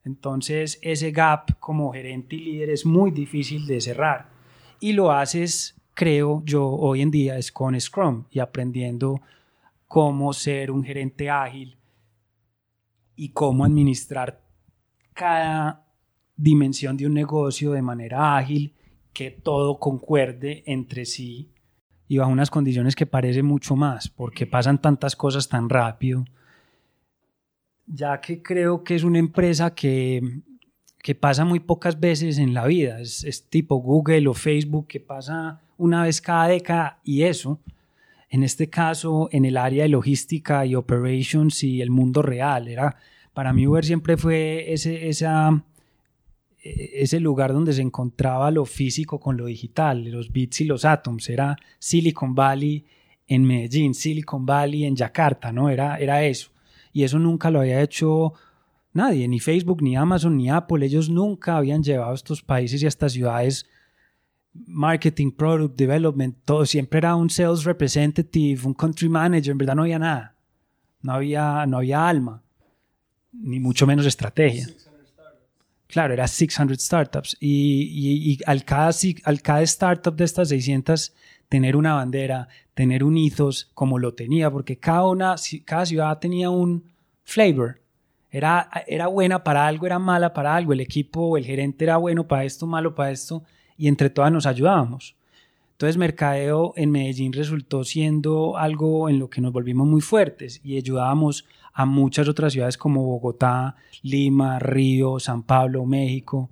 Entonces 0.06 0.78
ese 0.84 1.10
gap 1.10 1.58
como 1.60 1.92
gerente 1.92 2.36
y 2.36 2.42
líder 2.42 2.70
es 2.70 2.86
muy 2.86 3.10
difícil 3.10 3.66
de 3.66 3.82
cerrar. 3.82 4.30
Y 4.80 4.94
lo 4.94 5.12
haces, 5.12 5.79
creo 6.00 6.42
yo, 6.46 6.66
hoy 6.66 7.02
en 7.02 7.12
día 7.12 7.38
es 7.38 7.52
con 7.52 7.78
Scrum 7.78 8.24
y 8.32 8.40
aprendiendo 8.40 9.20
cómo 9.86 10.32
ser 10.32 10.72
un 10.72 10.82
gerente 10.82 11.30
ágil 11.30 11.76
y 13.18 13.34
cómo 13.34 13.66
administrar 13.66 14.40
cada 15.12 15.86
dimensión 16.38 16.96
de 16.96 17.06
un 17.06 17.14
negocio 17.14 17.74
de 17.74 17.82
manera 17.82 18.38
ágil, 18.38 18.74
que 19.12 19.30
todo 19.30 19.78
concuerde 19.78 20.64
entre 20.68 21.04
sí 21.04 21.52
y 22.08 22.18
bajo 22.18 22.32
unas 22.32 22.50
condiciones 22.50 22.96
que 22.96 23.06
parece 23.06 23.44
mucho 23.44 23.76
más, 23.76 24.08
porque 24.08 24.48
pasan 24.48 24.80
tantas 24.80 25.18
cosas 25.18 25.50
tan 25.50 25.68
rápido, 25.68 26.24
ya 27.88 28.22
que 28.22 28.42
creo 28.42 28.86
que 28.86 28.96
es 28.96 29.04
una 29.04 29.20
empresa 29.20 29.76
que, 29.76 30.44
que 31.02 31.16
pasa 31.16 31.46
muy 31.46 31.60
pocas 31.60 32.00
veces 32.00 32.38
en 32.38 32.54
la 32.54 32.66
vida, 32.66 33.00
es, 33.00 33.24
es, 33.24 33.44
tipo 33.44 33.78
Google 33.78 34.28
o 34.28 34.34
Facebook 34.34 34.88
que 34.88 35.00
pasa 35.00 35.62
una 35.78 36.04
vez 36.04 36.22
cada 36.22 36.48
década 36.48 37.00
y 37.04 37.24
eso, 37.24 37.60
en 38.30 38.44
este 38.44 38.70
caso 38.70 39.30
en 39.32 39.46
el 39.46 39.58
área 39.58 39.84
de 39.84 39.90
logística 39.90 40.66
y 40.66 40.76
operations 40.76 41.64
y 41.64 41.82
el 41.82 41.90
mundo 41.90 42.22
real, 42.22 42.68
era, 42.68 42.98
para 43.34 43.54
mí 43.54 43.66
Uber 43.66 43.86
siempre 43.86 44.18
fue 44.18 44.74
ese, 44.74 45.08
esa 45.08 45.64
e-, 46.64 47.04
ese 47.04 47.20
lugar 47.20 47.54
donde 47.54 47.74
se 47.74 47.82
encontraba 47.82 48.52
lo 48.52 48.66
físico 48.66 49.20
con 49.20 49.38
lo 49.38 49.46
digital, 49.46 50.04
los 50.06 50.32
bits 50.32 50.62
y 50.62 50.66
los 50.66 50.86
átomos, 50.86 51.30
era 51.30 51.58
Silicon 51.80 52.36
Valley 52.36 52.86
en 53.28 53.44
Medellín, 53.46 53.94
Silicon 53.94 54.46
Valley 54.46 54.86
en 54.86 54.96
Yakarta, 54.96 55.52
¿no? 55.52 55.70
Era, 55.70 55.98
era 55.98 56.24
eso. 56.24 56.52
Y 56.92 57.04
eso 57.04 57.20
nunca 57.20 57.52
lo 57.52 57.60
había 57.60 57.82
hecho 57.82 58.34
nadie, 58.94 59.28
ni 59.28 59.40
Facebook, 59.40 59.82
ni 59.82 59.96
Amazon, 59.96 60.38
ni 60.38 60.50
Apple. 60.50 60.86
Ellos 60.86 61.10
nunca 61.10 61.58
habían 61.58 61.84
llevado 61.84 62.12
a 62.12 62.16
estos 62.16 62.42
países 62.42 62.82
y 62.82 62.86
a 62.86 62.90
estas 62.90 63.14
ciudades 63.14 63.66
marketing, 64.54 65.32
product 65.32 65.76
development, 65.76 66.38
todo. 66.46 66.66
Siempre 66.66 67.00
era 67.00 67.16
un 67.16 67.30
sales 67.30 67.64
representative, 67.64 68.60
un 68.66 68.74
country 68.74 69.10
manager. 69.10 69.52
En 69.52 69.58
verdad 69.58 69.76
no 69.76 69.84
había 69.84 70.00
nada. 70.00 70.36
No 71.02 71.14
había, 71.14 71.66
no 71.66 71.78
había 71.78 72.08
alma, 72.08 72.44
ni 73.32 73.60
mucho 73.60 73.88
menos 73.88 74.06
estrategia. 74.06 74.68
Claro, 75.88 76.14
era 76.14 76.28
600 76.28 76.78
startups 76.78 77.38
y, 77.40 78.38
al, 78.46 78.64
cada, 78.64 78.92
al 79.24 79.42
cada 79.42 79.62
startup 79.64 80.16
de 80.16 80.26
estas 80.26 80.50
600 80.50 81.14
tener 81.48 81.76
una 81.76 81.96
bandera, 81.96 82.48
tener 82.76 83.04
un 83.04 83.18
ethos 83.18 83.72
como 83.74 83.98
lo 83.98 84.14
tenía, 84.14 84.52
porque 84.52 84.78
cada, 84.78 85.08
una, 85.08 85.36
cada 85.66 85.86
ciudad 85.86 86.20
tenía 86.20 86.50
un 86.52 86.84
flavor. 87.24 87.82
Era, 88.32 88.70
era 88.88 89.08
buena 89.08 89.44
para 89.44 89.66
algo, 89.68 89.86
era 89.86 90.00
mala 90.00 90.34
para 90.34 90.56
algo. 90.56 90.74
El 90.74 90.82
equipo 90.82 91.38
el 91.38 91.46
gerente 91.46 91.86
era 91.86 91.98
bueno 91.98 92.28
para 92.28 92.46
esto, 92.46 92.68
malo 92.68 92.94
para 92.96 93.12
esto, 93.12 93.44
y 93.78 93.88
entre 93.88 94.10
todas 94.10 94.32
nos 94.32 94.46
ayudábamos. 94.46 95.16
Entonces, 95.80 95.96
mercadeo 95.96 96.74
en 96.76 96.92
Medellín 96.92 97.32
resultó 97.32 97.86
siendo 97.86 98.58
algo 98.58 99.08
en 99.08 99.18
lo 99.18 99.30
que 99.30 99.40
nos 99.40 99.54
volvimos 99.54 99.88
muy 99.88 100.02
fuertes 100.02 100.60
y 100.62 100.76
ayudábamos 100.76 101.46
a 101.74 101.86
muchas 101.86 102.28
otras 102.28 102.52
ciudades 102.52 102.78
como 102.78 103.06
Bogotá, 103.06 103.78
Lima, 104.02 104.60
Río, 104.60 105.20
San 105.22 105.44
Pablo, 105.44 105.86
México, 105.86 106.50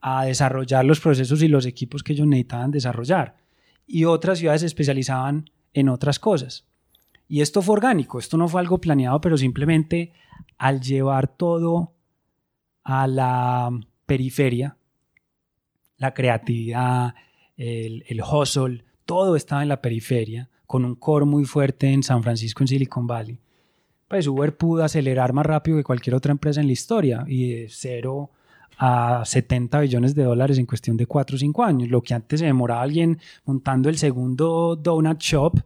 a 0.00 0.26
desarrollar 0.26 0.84
los 0.84 1.00
procesos 1.00 1.42
y 1.42 1.48
los 1.48 1.66
equipos 1.66 2.04
que 2.04 2.12
ellos 2.12 2.28
necesitaban 2.28 2.70
desarrollar. 2.70 3.36
Y 3.84 4.04
otras 4.04 4.38
ciudades 4.38 4.60
se 4.60 4.68
especializaban 4.68 5.50
en 5.74 5.88
otras 5.88 6.20
cosas. 6.20 6.64
Y 7.28 7.42
esto 7.42 7.62
fue 7.62 7.74
orgánico, 7.74 8.18
esto 8.18 8.36
no 8.36 8.48
fue 8.48 8.60
algo 8.60 8.78
planeado, 8.78 9.20
pero 9.20 9.36
simplemente 9.36 10.12
al 10.56 10.80
llevar 10.80 11.28
todo 11.28 11.92
a 12.84 13.06
la 13.06 13.70
periferia, 14.06 14.76
la 15.98 16.14
creatividad, 16.14 17.14
el, 17.56 18.22
hustle, 18.22 18.84
todo 19.04 19.36
estaba 19.36 19.62
en 19.62 19.68
la 19.68 19.82
periferia, 19.82 20.48
con 20.66 20.84
un 20.84 20.94
core 20.94 21.26
muy 21.26 21.44
fuerte 21.44 21.92
en 21.92 22.02
San 22.02 22.22
Francisco, 22.22 22.62
en 22.62 22.68
Silicon 22.68 23.06
Valley 23.06 23.38
pues 24.08 24.26
Uber 24.26 24.56
pudo 24.56 24.82
acelerar 24.82 25.32
más 25.34 25.44
rápido 25.44 25.76
que 25.76 25.84
cualquier 25.84 26.16
otra 26.16 26.32
empresa 26.32 26.60
en 26.60 26.66
la 26.66 26.72
historia 26.72 27.24
y 27.28 27.52
de 27.52 27.66
cero 27.68 28.30
a 28.78 29.22
70 29.24 29.80
billones 29.80 30.14
de 30.14 30.24
dólares 30.24 30.58
en 30.58 30.66
cuestión 30.66 30.96
de 30.96 31.06
4 31.06 31.36
o 31.36 31.38
5 31.38 31.64
años. 31.64 31.90
Lo 31.90 32.00
que 32.00 32.14
antes 32.14 32.40
se 32.40 32.46
demoraba 32.46 32.82
alguien 32.82 33.18
montando 33.44 33.88
el 33.88 33.98
segundo 33.98 34.76
donut 34.76 35.20
shop, 35.20 35.60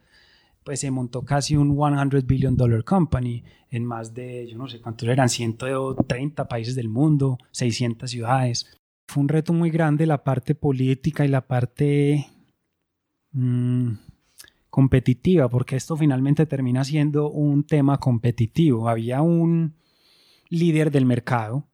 pues 0.65 0.81
se 0.81 0.91
montó 0.91 1.25
casi 1.25 1.57
un 1.57 1.77
100 1.77 2.27
billion 2.27 2.57
dollar 2.57 2.85
company 2.85 3.43
en 3.71 3.85
más 3.85 4.15
de, 4.15 4.47
yo 4.49 4.57
no 4.57 4.69
sé 4.69 4.81
cuántos 4.81 5.09
eran, 5.09 5.29
130 5.29 6.49
países 6.49 6.75
del 6.75 6.89
mundo, 6.89 7.39
600 7.51 8.11
ciudades. 8.11 8.67
Fue 9.09 9.23
un 9.23 9.29
reto 9.29 9.53
muy 9.53 9.71
grande 9.71 10.07
la 10.07 10.23
parte 10.23 10.55
política 10.55 11.25
y 11.25 11.29
la 11.29 11.47
parte 11.47 12.27
mm, 13.33 13.93
competitiva, 14.71 15.49
porque 15.49 15.77
esto 15.77 15.97
finalmente 15.97 16.47
termina 16.47 16.85
siendo 16.85 17.31
un 17.31 17.65
tema 17.65 17.99
competitivo. 17.99 18.89
Había 18.89 19.23
un 19.23 19.75
líder 20.49 20.91
del 20.91 21.07
mercado, 21.07 21.67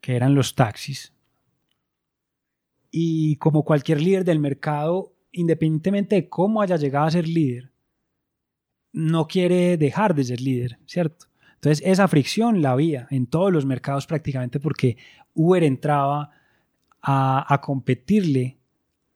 que 0.00 0.14
eran 0.14 0.34
los 0.34 0.54
taxis, 0.54 1.12
y 2.90 3.36
como 3.36 3.64
cualquier 3.64 4.00
líder 4.00 4.24
del 4.24 4.38
mercado, 4.38 5.14
independientemente 5.32 6.16
de 6.16 6.28
cómo 6.28 6.62
haya 6.62 6.76
llegado 6.76 7.06
a 7.06 7.10
ser 7.10 7.26
líder, 7.28 7.70
no 8.92 9.26
quiere 9.26 9.76
dejar 9.76 10.14
de 10.14 10.24
ser 10.24 10.40
líder, 10.40 10.78
¿cierto? 10.86 11.26
Entonces 11.54 11.84
esa 11.86 12.06
fricción 12.08 12.62
la 12.62 12.72
había 12.72 13.08
en 13.10 13.26
todos 13.26 13.52
los 13.52 13.66
mercados 13.66 14.06
prácticamente 14.06 14.60
porque 14.60 14.96
Uber 15.34 15.62
entraba 15.64 16.30
a, 17.02 17.52
a 17.52 17.60
competirle 17.60 18.58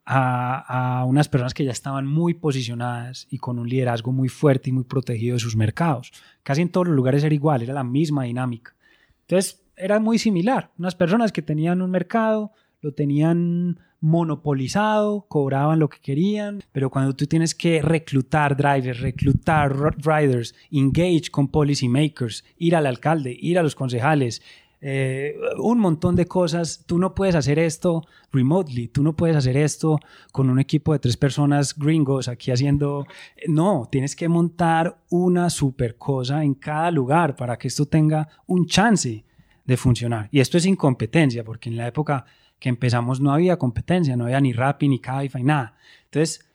a, 0.05 1.05
unas 1.07 1.29
personas 1.29 1.55
que 1.55 1.65
ya 1.65 1.71
estaban 1.71 2.07
muy 2.07 2.35
posicionadas 2.35 3.27
y 3.31 3.39
con 3.39 3.59
un 3.59 3.69
liderazgo 3.69 4.13
muy 4.13 4.29
fuerte 4.29 4.71
y 4.71 4.73
muy 4.73 4.85
protegido 4.85 5.35
de 5.35 5.41
sus 5.41 5.57
mercados. 5.57 6.13
Casi 6.43 6.63
en 6.63 6.71
todos 6.71 6.89
los 6.89 6.97
lugares 6.97 7.23
era 7.25 7.35
igual, 7.35 7.63
era 7.63 7.75
la 7.75 7.85
misma 7.85 8.25
dinámica. 8.25 8.75
Entonces 9.23 9.65
era 9.77 10.01
muy 10.01 10.19
similar. 10.19 10.71
Unas 10.79 10.95
personas 10.95 11.33
que 11.33 11.43
tenían 11.43 11.83
un 11.83 11.91
mercado, 11.91 12.53
lo 12.81 12.93
tenían 12.93 13.79
monopolizado, 14.03 15.25
cobraban 15.29 15.79
lo 15.79 15.89
que 15.89 16.01
querían, 16.01 16.63
pero 16.73 16.91
cuando 16.91 17.15
tú 17.15 17.27
tienes 17.27 17.55
que 17.55 17.81
reclutar 17.81 18.57
drivers, 18.57 19.01
reclutar 19.01 19.75
riders, 20.05 20.55
engage 20.71 21.31
con 21.31 21.49
policy 21.49 21.89
makers, 21.89 22.45
ir 22.59 22.77
al 22.77 22.87
alcalde, 22.87 23.35
ir 23.41 23.59
a 23.59 23.63
los 23.63 23.77
concejales, 23.77 24.43
eh, 24.85 25.37
un 25.59 25.79
montón 25.79 26.17
de 26.17 26.27
cosas. 26.27 26.83
Tú 26.85 26.99
no 26.99 27.15
puedes 27.15 27.37
hacer 27.37 27.61
esto 27.61 28.05
remotely, 28.33 28.89
tú 28.89 29.05
no 29.05 29.15
puedes 29.15 29.37
hacer 29.37 29.57
esto 29.57 30.01
con 30.33 30.51
un 30.51 30.59
equipo 30.59 30.93
de 30.93 30.99
tres 30.99 31.17
personas 31.17 31.79
gringos 31.79 32.27
aquí 32.27 32.51
haciendo... 32.51 33.07
No, 33.47 33.89
tienes 33.91 34.17
que 34.17 34.29
montar 34.29 34.99
una 35.11 35.49
super 35.49 35.97
cosa 35.97 36.43
en 36.43 36.55
cada 36.55 36.91
lugar 36.91 37.37
para 37.37 37.57
que 37.57 37.69
esto 37.69 37.87
tenga 37.87 38.29
un 38.47 38.67
chance 38.67 39.25
de 39.65 39.77
funcionar. 39.77 40.29
Y 40.33 40.41
esto 40.41 40.59
es 40.59 40.67
incompetencia, 40.67 41.45
porque 41.45 41.69
en 41.69 41.77
la 41.77 41.87
época 41.87 42.27
que 42.63 42.69
empezamos 42.69 43.21
no 43.21 43.33
había 43.33 43.59
competencia, 43.59 44.17
no 44.17 44.27
había 44.27 44.41
ni 44.41 44.53
Rappi, 44.53 44.87
ni 44.87 45.01
Cabify, 45.01 45.43
nada. 45.43 45.75
Entonces, 46.05 46.49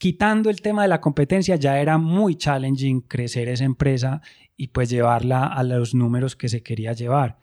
quitando 0.00 0.50
el 0.50 0.60
tema 0.60 0.82
de 0.82 0.88
la 0.88 1.00
competencia, 1.00 1.54
ya 1.54 1.78
era 1.80 1.96
muy 1.96 2.34
challenging 2.34 3.02
crecer 3.02 3.48
esa 3.48 3.64
empresa 3.64 4.20
y 4.56 4.66
pues 4.66 4.90
llevarla 4.90 5.46
a 5.46 5.62
los 5.62 5.94
números 5.94 6.34
que 6.34 6.48
se 6.48 6.64
quería 6.64 6.92
llevar. 6.92 7.38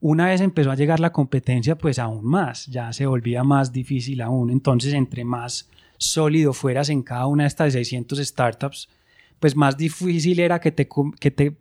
Una 0.00 0.26
vez 0.26 0.42
empezó 0.42 0.70
a 0.70 0.74
llegar 0.74 1.00
la 1.00 1.12
competencia, 1.12 1.78
pues 1.78 1.98
aún 1.98 2.26
más, 2.26 2.66
ya 2.66 2.92
se 2.92 3.06
volvía 3.06 3.42
más 3.42 3.72
difícil 3.72 4.20
aún. 4.20 4.50
Entonces, 4.50 4.92
entre 4.92 5.24
más 5.24 5.70
sólido 5.96 6.52
fueras 6.52 6.90
en 6.90 7.02
cada 7.02 7.26
una 7.26 7.44
de 7.44 7.48
estas 7.48 7.72
600 7.72 8.18
startups, 8.18 8.90
pues 9.40 9.56
más 9.56 9.78
difícil 9.78 10.40
era 10.40 10.60
que 10.60 10.72
te, 10.72 10.86
que 11.18 11.30
te, 11.30 11.56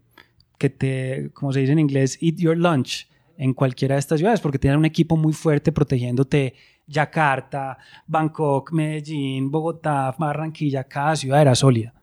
que 0.58 0.70
te, 0.70 1.32
como 1.34 1.54
se 1.54 1.62
dice 1.62 1.72
en 1.72 1.80
inglés, 1.80 2.18
eat 2.22 2.36
your 2.36 2.58
lunch 2.58 3.08
en 3.38 3.54
cualquiera 3.54 3.96
de 3.96 4.00
estas 4.00 4.20
ciudades, 4.20 4.42
porque 4.42 4.60
tienen 4.60 4.80
un 4.80 4.86
equipo 4.86 5.18
muy 5.18 5.34
fuerte 5.34 5.72
protegiéndote 5.72 6.54
Yakarta, 6.88 7.78
Bangkok, 8.08 8.72
Medellín, 8.72 9.50
Bogotá, 9.50 10.16
Barranquilla, 10.18 10.84
cada 10.84 11.16
ciudad 11.16 11.42
era 11.42 11.56
sólida. 11.56 11.94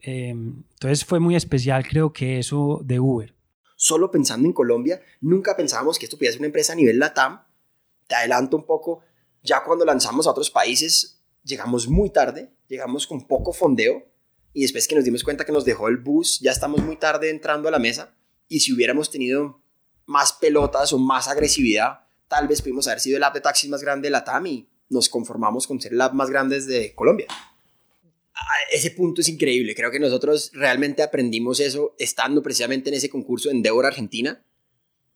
Em, 0.00 0.62
entonces 0.72 1.04
fue 1.04 1.20
muy 1.20 1.36
especial, 1.36 1.86
creo 1.86 2.12
que 2.12 2.38
eso 2.38 2.80
de 2.84 3.00
Uber. 3.00 3.34
Solo 3.76 4.10
pensando 4.10 4.46
en 4.46 4.52
Colombia, 4.52 5.00
nunca 5.20 5.56
pensábamos 5.56 5.98
que 5.98 6.06
esto 6.06 6.16
podía 6.16 6.32
ser 6.32 6.40
una 6.40 6.46
empresa 6.46 6.72
a 6.72 6.76
nivel 6.76 6.98
LATAM. 6.98 7.42
Te 8.06 8.14
adelanto 8.14 8.56
un 8.56 8.64
poco, 8.64 9.02
ya 9.42 9.62
cuando 9.64 9.84
lanzamos 9.84 10.26
a 10.26 10.30
otros 10.30 10.50
países, 10.50 11.20
llegamos 11.44 11.88
muy 11.88 12.10
tarde, 12.10 12.50
llegamos 12.68 13.06
con 13.06 13.26
poco 13.26 13.52
fondeo 13.52 14.04
y 14.52 14.62
después 14.62 14.88
que 14.88 14.94
nos 14.94 15.04
dimos 15.04 15.22
cuenta 15.22 15.44
que 15.44 15.52
nos 15.52 15.64
dejó 15.64 15.88
el 15.88 15.98
bus, 15.98 16.40
ya 16.40 16.50
estamos 16.50 16.82
muy 16.82 16.96
tarde 16.96 17.30
entrando 17.30 17.68
a 17.68 17.70
la 17.70 17.78
mesa 17.78 18.14
y 18.48 18.60
si 18.60 18.72
hubiéramos 18.72 19.10
tenido 19.10 19.60
más 20.06 20.32
pelotas 20.32 20.92
o 20.92 20.98
más 20.98 21.28
agresividad, 21.28 22.00
tal 22.28 22.48
vez 22.48 22.62
pudimos 22.62 22.86
haber 22.86 23.00
sido 23.00 23.16
el 23.16 23.24
app 23.24 23.34
de 23.34 23.40
taxis 23.40 23.70
más 23.70 23.82
grande 23.82 24.06
de 24.06 24.10
LATAM 24.10 24.46
y 24.46 24.68
nos 24.88 25.08
conformamos 25.08 25.66
con 25.66 25.80
ser 25.80 25.92
el 25.92 26.00
app 26.00 26.12
más 26.12 26.30
grande 26.30 26.60
de 26.60 26.94
Colombia 26.94 27.26
ese 28.72 28.90
punto 28.90 29.20
es 29.20 29.28
increíble. 29.28 29.74
Creo 29.74 29.90
que 29.90 30.00
nosotros 30.00 30.50
realmente 30.52 31.02
aprendimos 31.02 31.60
eso 31.60 31.94
estando 31.98 32.42
precisamente 32.42 32.90
en 32.90 32.96
ese 32.96 33.08
concurso 33.08 33.50
en 33.50 33.56
Endeavor 33.56 33.86
Argentina, 33.86 34.44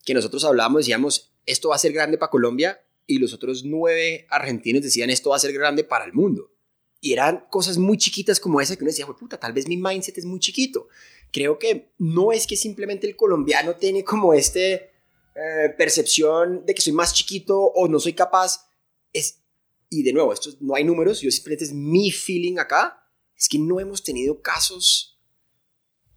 que 0.05 0.15
nosotros 0.15 0.45
hablábamos, 0.45 0.81
decíamos, 0.81 1.33
esto 1.47 1.69
va 1.71 1.77
a 1.77 1.79
ser 1.79 1.93
grande 1.93 2.19
para 2.19 2.31
Colombia, 2.31 2.83
y 3.07 3.19
los 3.19 3.35
otros 3.35 3.65
nueve 3.65 4.27
argentinos 4.31 4.83
decían, 4.83 5.11
esto 5.11 5.31
va 5.31 5.37
a 5.37 5.41
ser 5.41 5.53
grande 5.53 5.85
para 5.85 6.05
el 6.05 6.13
mundo. 6.13 6.53
Y 7.01 7.13
eran 7.13 7.47
cosas 7.51 7.79
muy 7.79 7.97
chiquitas 7.97 8.39
como 8.39 8.61
esa 8.61 8.77
que 8.77 8.85
uno 8.85 8.91
decía, 8.91 9.07
puta, 9.07 9.39
tal 9.39 9.53
vez 9.53 9.67
mi 9.67 9.77
mindset 9.77 10.19
es 10.19 10.25
muy 10.25 10.39
chiquito. 10.39 10.89
Creo 11.33 11.59
que 11.59 11.93
no 11.99 12.33
es 12.33 12.47
que 12.47 12.57
simplemente 12.57 13.07
el 13.07 13.17
colombiano 13.17 13.77
tiene 13.77 14.05
como 14.05 14.35
este 14.35 14.75
eh, 14.75 15.71
percepción 15.77 16.65
de 16.67 16.75
que 16.75 16.83
soy 16.83 16.93
más 16.93 17.15
chiquito 17.15 17.59
o 17.59 17.89
no 17.89 18.01
soy 18.01 18.15
capaz. 18.15 18.69
Es, 19.13 19.43
y 19.89 20.03
de 20.03 20.13
nuevo, 20.13 20.33
esto 20.33 20.51
no 20.61 20.75
hay 20.75 20.85
números, 20.85 21.21
yo 21.21 21.31
simplemente 21.31 21.65
es 21.65 21.73
mi 21.73 22.11
feeling 22.11 22.59
acá 22.59 23.01
es 23.41 23.49
que 23.49 23.59
no 23.59 23.81
hemos 23.81 24.05
tenido 24.05 24.43
casos 24.43 25.19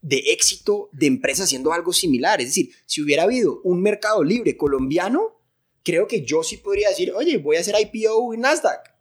de 0.01 0.17
éxito 0.33 0.89
de 0.91 1.07
empresas 1.07 1.45
haciendo 1.45 1.71
algo 1.71 1.93
similar. 1.93 2.41
Es 2.41 2.47
decir, 2.47 2.71
si 2.85 3.01
hubiera 3.01 3.23
habido 3.23 3.61
un 3.63 3.81
mercado 3.81 4.21
libre 4.23 4.57
colombiano, 4.57 5.41
creo 5.83 6.05
que 6.05 6.25
yo 6.25 6.43
sí 6.43 6.57
podría 6.57 6.89
decir, 6.89 7.13
oye, 7.13 7.37
voy 7.37 7.55
a 7.55 7.61
hacer 7.61 7.75
IPO 7.79 8.33
en 8.33 8.41
Nasdaq. 8.41 8.92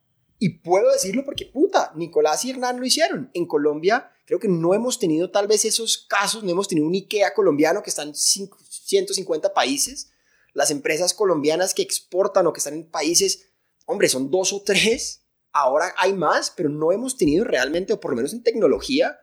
Y 0.42 0.48
puedo 0.58 0.90
decirlo 0.90 1.24
porque, 1.24 1.46
puta, 1.46 1.92
Nicolás 1.94 2.44
y 2.44 2.50
Hernán 2.50 2.80
lo 2.80 2.86
hicieron. 2.86 3.30
En 3.32 3.46
Colombia, 3.46 4.10
creo 4.26 4.40
que 4.40 4.48
no 4.48 4.74
hemos 4.74 4.98
tenido 4.98 5.30
tal 5.30 5.46
vez 5.46 5.64
esos 5.64 5.98
casos, 6.08 6.42
no 6.42 6.50
hemos 6.50 6.66
tenido 6.66 6.86
un 6.86 6.94
IKEA 6.94 7.32
colombiano 7.34 7.82
que 7.82 7.90
está 7.90 8.02
en 8.02 8.14
150 8.14 9.54
países. 9.54 10.10
Las 10.52 10.70
empresas 10.70 11.14
colombianas 11.14 11.74
que 11.74 11.82
exportan 11.82 12.46
o 12.46 12.52
que 12.52 12.58
están 12.58 12.74
en 12.74 12.90
países, 12.90 13.50
hombre, 13.86 14.08
son 14.08 14.30
dos 14.30 14.52
o 14.52 14.62
tres 14.62 15.22
Ahora 15.52 15.94
hay 15.98 16.14
más, 16.14 16.50
pero 16.50 16.70
no 16.70 16.92
hemos 16.92 17.16
tenido 17.18 17.44
realmente, 17.44 17.92
o 17.92 18.00
por 18.00 18.12
lo 18.12 18.16
menos 18.16 18.32
en 18.32 18.42
tecnología, 18.42 19.20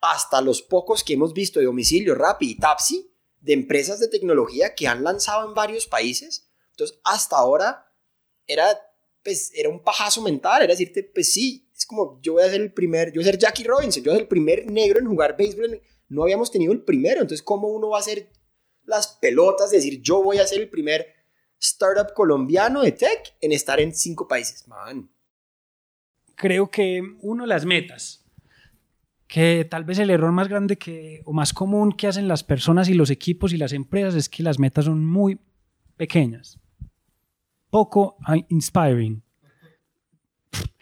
hasta 0.00 0.40
los 0.40 0.62
pocos 0.62 1.04
que 1.04 1.12
hemos 1.12 1.34
visto 1.34 1.60
de 1.60 1.66
domicilio, 1.66 2.14
Rappi 2.14 2.52
y 2.52 2.56
Tapsi, 2.56 3.14
de 3.40 3.52
empresas 3.52 4.00
de 4.00 4.08
tecnología 4.08 4.74
que 4.74 4.88
han 4.88 5.04
lanzado 5.04 5.46
en 5.46 5.54
varios 5.54 5.86
países. 5.86 6.50
Entonces, 6.70 6.98
hasta 7.04 7.36
ahora 7.36 7.92
era, 8.46 8.66
pues, 9.22 9.52
era 9.54 9.68
un 9.68 9.82
pajazo 9.82 10.22
mental, 10.22 10.62
era 10.62 10.72
decirte, 10.72 11.02
pues 11.02 11.32
sí, 11.32 11.68
es 11.76 11.86
como 11.86 12.20
yo 12.22 12.34
voy 12.34 12.42
a 12.42 12.50
ser 12.50 12.60
el 12.60 12.72
primer, 12.72 13.08
yo 13.08 13.20
voy 13.20 13.22
a 13.22 13.32
ser 13.32 13.38
Jackie 13.38 13.64
Robinson, 13.64 14.02
yo 14.02 14.10
voy 14.10 14.16
a 14.16 14.16
ser 14.16 14.22
el 14.22 14.28
primer 14.28 14.70
negro 14.70 14.98
en 14.98 15.06
jugar 15.06 15.36
béisbol, 15.36 15.80
no 16.08 16.22
habíamos 16.22 16.50
tenido 16.50 16.72
el 16.72 16.82
primero, 16.82 17.20
entonces, 17.20 17.42
¿cómo 17.42 17.68
uno 17.68 17.90
va 17.90 17.98
a 17.98 18.00
hacer 18.00 18.30
las 18.84 19.18
pelotas 19.20 19.70
de 19.70 19.76
decir, 19.76 20.02
yo 20.02 20.22
voy 20.22 20.38
a 20.38 20.46
ser 20.46 20.60
el 20.60 20.68
primer 20.68 21.06
startup 21.58 22.12
colombiano 22.14 22.82
de 22.82 22.92
tech 22.92 23.36
en 23.40 23.52
estar 23.52 23.80
en 23.80 23.94
cinco 23.94 24.26
países? 24.26 24.66
Man, 24.66 25.10
creo 26.40 26.70
que 26.70 27.02
uno, 27.20 27.44
las 27.44 27.66
metas, 27.66 28.24
que 29.28 29.66
tal 29.68 29.84
vez 29.84 29.98
el 29.98 30.10
error 30.10 30.32
más 30.32 30.48
grande 30.48 30.76
que, 30.76 31.20
o 31.24 31.32
más 31.32 31.52
común 31.52 31.92
que 31.92 32.08
hacen 32.08 32.26
las 32.26 32.42
personas 32.42 32.88
y 32.88 32.94
los 32.94 33.10
equipos 33.10 33.52
y 33.52 33.58
las 33.58 33.72
empresas 33.72 34.14
es 34.14 34.28
que 34.28 34.42
las 34.42 34.58
metas 34.58 34.86
son 34.86 35.06
muy 35.06 35.38
pequeñas, 35.96 36.58
poco 37.70 38.16
inspiring. 38.48 39.22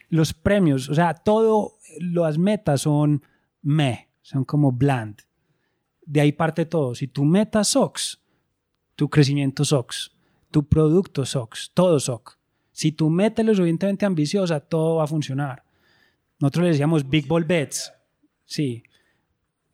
Los 0.08 0.32
premios, 0.32 0.88
o 0.88 0.94
sea, 0.94 1.14
todo, 1.14 1.74
las 2.00 2.38
metas 2.38 2.82
son 2.82 3.22
me, 3.62 4.08
son 4.22 4.44
como 4.44 4.72
bland. 4.72 5.20
De 6.04 6.20
ahí 6.20 6.32
parte 6.32 6.64
todo. 6.64 6.94
Si 6.94 7.06
tu 7.08 7.24
meta 7.24 7.62
SOX, 7.62 8.20
tu 8.96 9.08
crecimiento 9.10 9.64
SOX, 9.64 10.10
tu 10.50 10.66
producto 10.66 11.26
SOX, 11.26 11.70
todo 11.74 12.00
SOX. 12.00 12.38
Si 12.72 12.92
tú 12.92 13.10
metes 13.10 13.44
lo 13.44 13.54
suficientemente 13.54 14.06
ambiciosa, 14.06 14.60
todo 14.60 14.96
va 14.96 15.04
a 15.04 15.08
funcionar. 15.08 15.64
Nosotros 16.40 16.64
le 16.64 16.70
decíamos 16.70 17.08
Big 17.08 17.26
Ball 17.26 17.44
Bets. 17.44 17.92
Sí. 18.44 18.82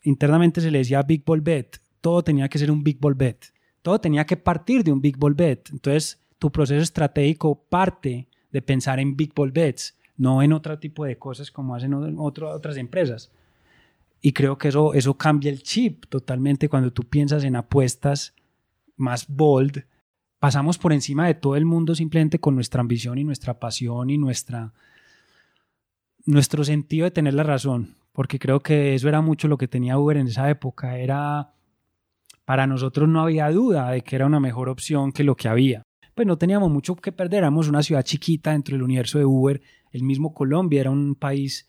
Internamente 0.02 0.60
se 0.60 0.70
le 0.70 0.78
decía 0.78 1.02
Big 1.02 1.22
Ball 1.24 1.40
Bet. 1.40 1.80
Todo 2.00 2.24
tenía 2.24 2.48
que 2.48 2.58
ser 2.58 2.70
un 2.70 2.82
Big 2.82 2.98
Ball 2.98 3.14
Bet. 3.14 3.52
Todo 3.82 4.00
tenía 4.00 4.24
que 4.24 4.36
partir 4.36 4.82
de 4.82 4.90
un 4.90 5.00
Big 5.00 5.16
Ball 5.18 5.34
Bet. 5.34 5.68
Entonces, 5.70 6.23
tu 6.44 6.52
proceso 6.52 6.82
estratégico 6.82 7.64
parte 7.70 8.28
de 8.52 8.60
pensar 8.60 9.00
en 9.00 9.16
Big 9.16 9.32
Ball 9.34 9.50
Bets, 9.50 9.96
no 10.18 10.42
en 10.42 10.52
otro 10.52 10.78
tipo 10.78 11.06
de 11.06 11.16
cosas 11.16 11.50
como 11.50 11.74
hacen 11.74 11.94
otras 11.94 12.76
empresas. 12.76 13.32
Y 14.20 14.32
creo 14.32 14.58
que 14.58 14.68
eso, 14.68 14.92
eso 14.92 15.14
cambia 15.16 15.50
el 15.50 15.62
chip 15.62 16.04
totalmente 16.10 16.68
cuando 16.68 16.92
tú 16.92 17.02
piensas 17.04 17.44
en 17.44 17.56
apuestas 17.56 18.34
más 18.94 19.26
bold, 19.26 19.86
pasamos 20.38 20.76
por 20.76 20.92
encima 20.92 21.26
de 21.26 21.32
todo 21.32 21.56
el 21.56 21.64
mundo 21.64 21.94
simplemente 21.94 22.38
con 22.38 22.54
nuestra 22.54 22.82
ambición 22.82 23.16
y 23.16 23.24
nuestra 23.24 23.58
pasión 23.58 24.10
y 24.10 24.18
nuestra, 24.18 24.74
nuestro 26.26 26.62
sentido 26.62 27.04
de 27.04 27.10
tener 27.10 27.32
la 27.32 27.44
razón, 27.44 27.94
porque 28.12 28.38
creo 28.38 28.60
que 28.60 28.94
eso 28.94 29.08
era 29.08 29.22
mucho 29.22 29.48
lo 29.48 29.56
que 29.56 29.66
tenía 29.66 29.96
Uber 29.96 30.18
en 30.18 30.26
esa 30.26 30.50
época, 30.50 30.98
era 30.98 31.54
para 32.44 32.66
nosotros 32.66 33.08
no 33.08 33.22
había 33.22 33.48
duda 33.48 33.88
de 33.92 34.02
que 34.02 34.14
era 34.14 34.26
una 34.26 34.40
mejor 34.40 34.68
opción 34.68 35.10
que 35.10 35.24
lo 35.24 35.36
que 35.36 35.48
había. 35.48 35.84
Pues 36.14 36.26
no 36.26 36.38
teníamos 36.38 36.70
mucho 36.70 36.94
que 36.96 37.12
perder, 37.12 37.38
éramos 37.38 37.68
una 37.68 37.82
ciudad 37.82 38.04
chiquita 38.04 38.52
dentro 38.52 38.74
del 38.74 38.82
universo 38.82 39.18
de 39.18 39.24
Uber, 39.24 39.60
el 39.92 40.02
mismo 40.02 40.32
Colombia 40.32 40.80
era 40.80 40.90
un 40.90 41.14
país 41.14 41.68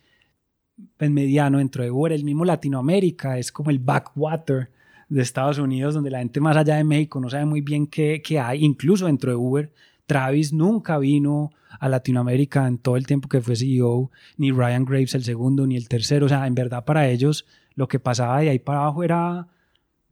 pues, 0.97 1.09
mediano 1.09 1.57
dentro 1.57 1.83
de 1.83 1.91
Uber, 1.91 2.11
el 2.11 2.23
mismo 2.23 2.45
Latinoamérica 2.45 3.37
es 3.37 3.51
como 3.51 3.71
el 3.71 3.79
backwater 3.79 4.71
de 5.09 5.21
Estados 5.21 5.57
Unidos, 5.57 5.93
donde 5.93 6.11
la 6.11 6.19
gente 6.19 6.39
más 6.39 6.57
allá 6.57 6.75
de 6.75 6.83
México 6.83 7.19
no 7.19 7.29
sabe 7.29 7.45
muy 7.45 7.61
bien 7.61 7.87
qué, 7.87 8.21
qué 8.23 8.39
hay, 8.39 8.63
incluso 8.63 9.05
dentro 9.05 9.31
de 9.31 9.37
Uber. 9.37 9.71
Travis 10.05 10.53
nunca 10.53 10.97
vino 10.97 11.51
a 11.79 11.89
Latinoamérica 11.89 12.67
en 12.67 12.77
todo 12.77 12.97
el 12.97 13.05
tiempo 13.05 13.27
que 13.27 13.41
fue 13.41 13.55
CEO, 13.55 14.11
ni 14.37 14.51
Ryan 14.51 14.85
Graves 14.85 15.15
el 15.15 15.23
segundo, 15.23 15.65
ni 15.65 15.75
el 15.75 15.87
tercero. 15.87 16.25
O 16.25 16.29
sea, 16.29 16.45
en 16.47 16.55
verdad 16.55 16.85
para 16.85 17.07
ellos 17.09 17.45
lo 17.75 17.87
que 17.87 17.99
pasaba 17.99 18.39
de 18.39 18.49
ahí 18.49 18.59
para 18.59 18.79
abajo 18.79 19.03
era, 19.03 19.47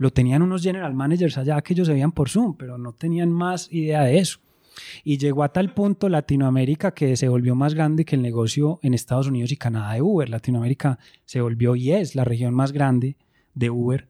lo 0.03 0.11
tenían 0.11 0.41
unos 0.41 0.61
general 0.61 0.93
managers 0.93 1.37
allá 1.37 1.61
que 1.61 1.71
ellos 1.71 1.87
se 1.87 1.93
veían 1.93 2.11
por 2.11 2.27
Zoom, 2.29 2.57
pero 2.57 2.77
no 2.77 2.91
tenían 2.91 3.31
más 3.31 3.71
idea 3.71 4.03
de 4.03 4.17
eso. 4.17 4.39
Y 5.05 5.17
llegó 5.17 5.43
a 5.43 5.53
tal 5.53 5.73
punto 5.73 6.09
Latinoamérica 6.09 6.93
que 6.93 7.15
se 7.15 7.29
volvió 7.29 7.55
más 7.55 7.73
grande 7.73 8.03
que 8.03 8.17
el 8.17 8.21
negocio 8.21 8.81
en 8.83 8.93
Estados 8.93 9.27
Unidos 9.27 9.53
y 9.53 9.55
Canadá 9.55 9.93
de 9.93 10.01
Uber. 10.01 10.29
Latinoamérica 10.29 10.99
se 11.23 11.39
volvió 11.39 11.77
y 11.77 11.93
es 11.93 12.15
la 12.15 12.25
región 12.25 12.53
más 12.53 12.73
grande 12.73 13.15
de 13.53 13.69
Uber 13.69 14.09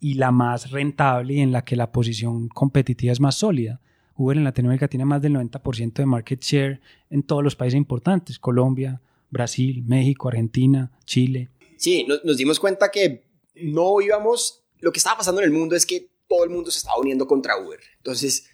y 0.00 0.14
la 0.14 0.30
más 0.30 0.70
rentable 0.70 1.34
y 1.34 1.40
en 1.40 1.52
la 1.52 1.66
que 1.66 1.76
la 1.76 1.92
posición 1.92 2.48
competitiva 2.48 3.12
es 3.12 3.20
más 3.20 3.34
sólida. 3.34 3.82
Uber 4.14 4.38
en 4.38 4.44
Latinoamérica 4.44 4.88
tiene 4.88 5.04
más 5.04 5.20
del 5.20 5.34
90% 5.34 5.92
de 5.92 6.06
market 6.06 6.40
share 6.40 6.80
en 7.10 7.24
todos 7.24 7.44
los 7.44 7.56
países 7.56 7.76
importantes, 7.76 8.38
Colombia, 8.38 9.02
Brasil, 9.28 9.84
México, 9.84 10.28
Argentina, 10.28 10.92
Chile. 11.04 11.50
Sí, 11.76 12.06
nos, 12.24 12.38
dimos 12.38 12.58
cuenta 12.58 12.90
que 12.90 13.26
no 13.54 14.00
íbamos, 14.00 14.65
lo 14.80 14.92
que 14.92 14.98
estaba 14.98 15.18
pasando 15.18 15.40
en 15.40 15.46
el 15.46 15.52
mundo 15.52 15.76
es 15.76 15.86
que 15.86 16.10
todo 16.28 16.44
el 16.44 16.50
mundo 16.50 16.70
se 16.70 16.78
estaba 16.78 16.98
uniendo 16.98 17.26
contra 17.26 17.56
Uber. 17.58 17.80
Entonces, 17.98 18.48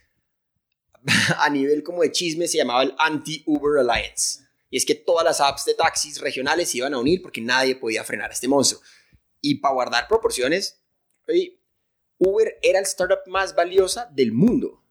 a 1.39 1.49
nivel 1.51 1.83
como 1.83 2.03
de 2.03 2.13
chisme 2.13 2.49
se 2.49 2.59
llamaba 2.59 2.83
el 2.83 2.95
Anti-Uber 2.99 3.79
Alliance. 3.81 4.41
Y 4.71 4.77
es 4.77 4.87
que 4.87 4.95
todas 4.95 5.25
las 5.25 5.41
apps 5.41 5.65
de 5.65 5.75
taxis 5.75 6.21
regionales 6.21 6.71
se 6.71 6.79
iban 6.79 6.95
a 6.95 6.99
unir 6.99 7.21
porque 7.21 7.41
nadie 7.41 7.77
podía 7.77 8.05
frenar 8.05 8.31
a 8.31 8.35
este 8.35 8.49
monstruo. 8.49 8.81
Y 9.41 9.57
para 9.57 9.75
guardar 9.75 10.09
proporciones, 10.09 10.81
Uber 12.19 12.59
era 12.63 12.79
el 12.79 12.85
startup 12.85 13.21
más 13.27 13.55
valiosa 13.55 14.09
del 14.13 14.33
mundo 14.33 14.83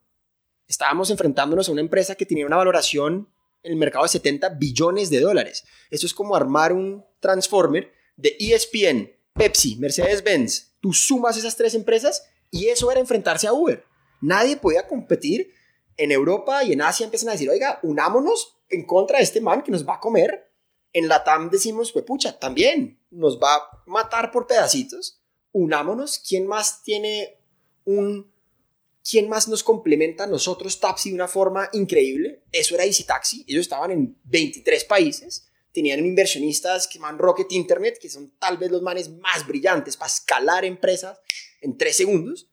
estábamos 0.72 1.12
enfrentándonos 1.12 1.68
a 1.68 1.72
una 1.74 1.82
empresa 1.82 2.16
que 2.16 2.26
tenía 2.26 2.46
una 2.46 2.56
valoración 2.56 3.30
en 3.62 3.74
el 3.74 3.78
mercado 3.78 4.04
de 4.04 4.10
70 4.10 4.50
billones 4.52 5.10
de 5.10 5.20
dólares. 5.20 5.66
Esto 5.92 6.06
es 6.08 6.14
como 6.14 6.36
armar 6.36 6.72
un 6.72 7.06
transformer 7.20 7.92
de 8.16 8.36
ESPN, 8.40 9.12
Pepsi, 9.34 9.76
Mercedes-Benz. 9.76 10.71
Tú 10.82 10.94
sumas 10.94 11.38
esas 11.38 11.56
tres 11.56 11.74
empresas 11.74 12.28
y 12.50 12.68
eso 12.68 12.92
era 12.92 13.00
enfrentarse 13.00 13.48
a 13.48 13.54
Uber. 13.54 13.86
Nadie 14.20 14.58
podía 14.58 14.88
competir. 14.88 15.54
En 15.98 16.12
Europa 16.12 16.64
y 16.64 16.74
en 16.74 16.82
Asia 16.82 17.04
empiezan 17.04 17.30
a 17.30 17.34
decir, 17.34 17.50
oiga, 17.50 17.80
unámonos 17.84 18.58
en 18.70 18.86
contra 18.86 19.18
de 19.18 19.24
este 19.24 19.42
man 19.42 19.62
que 19.62 19.72
nos 19.72 19.88
va 19.88 19.96
a 19.96 20.00
comer. 20.00 20.52
En 20.94 21.08
la 21.08 21.24
TAM 21.24 21.50
decimos, 21.50 21.92
pues 21.92 22.06
pucha, 22.06 22.40
también 22.40 23.00
nos 23.12 23.40
va 23.40 23.56
a 23.56 23.84
matar 23.86 24.32
por 24.32 24.48
pedacitos. 24.48 25.22
Unámonos. 25.52 26.18
¿Quién 26.18 26.48
más 26.48 26.82
tiene 26.84 27.38
un 27.86 28.32
¿Quién 29.04 29.30
más 29.30 29.48
nos 29.48 29.64
complementa 29.64 30.26
a 30.26 30.28
nosotros, 30.28 30.80
Tapsi, 30.80 31.10
de 31.10 31.16
una 31.16 31.28
forma 31.28 31.70
increíble? 31.74 32.44
Eso 32.52 32.76
era 32.76 32.86
Easy 32.86 33.04
Taxi. 33.04 33.44
Ellos 33.48 33.62
estaban 33.62 33.92
en 33.92 34.18
23 34.26 34.84
países. 34.86 35.48
Tenían 35.72 36.00
inversionistas 36.00 36.88
que 36.88 37.00
llaman 37.00 37.18
Rocket 37.18 37.52
Internet, 37.52 37.98
que 38.02 38.10
son 38.10 38.32
tal 38.38 38.58
vez 38.58 38.72
los 38.72 38.82
manes 38.82 39.10
más 39.10 39.48
brillantes 39.48 39.98
para 39.98 40.12
escalar 40.12 40.66
empresas 40.66 41.20
en 41.62 41.78
tres 41.78 41.98
segundos. 41.98 42.50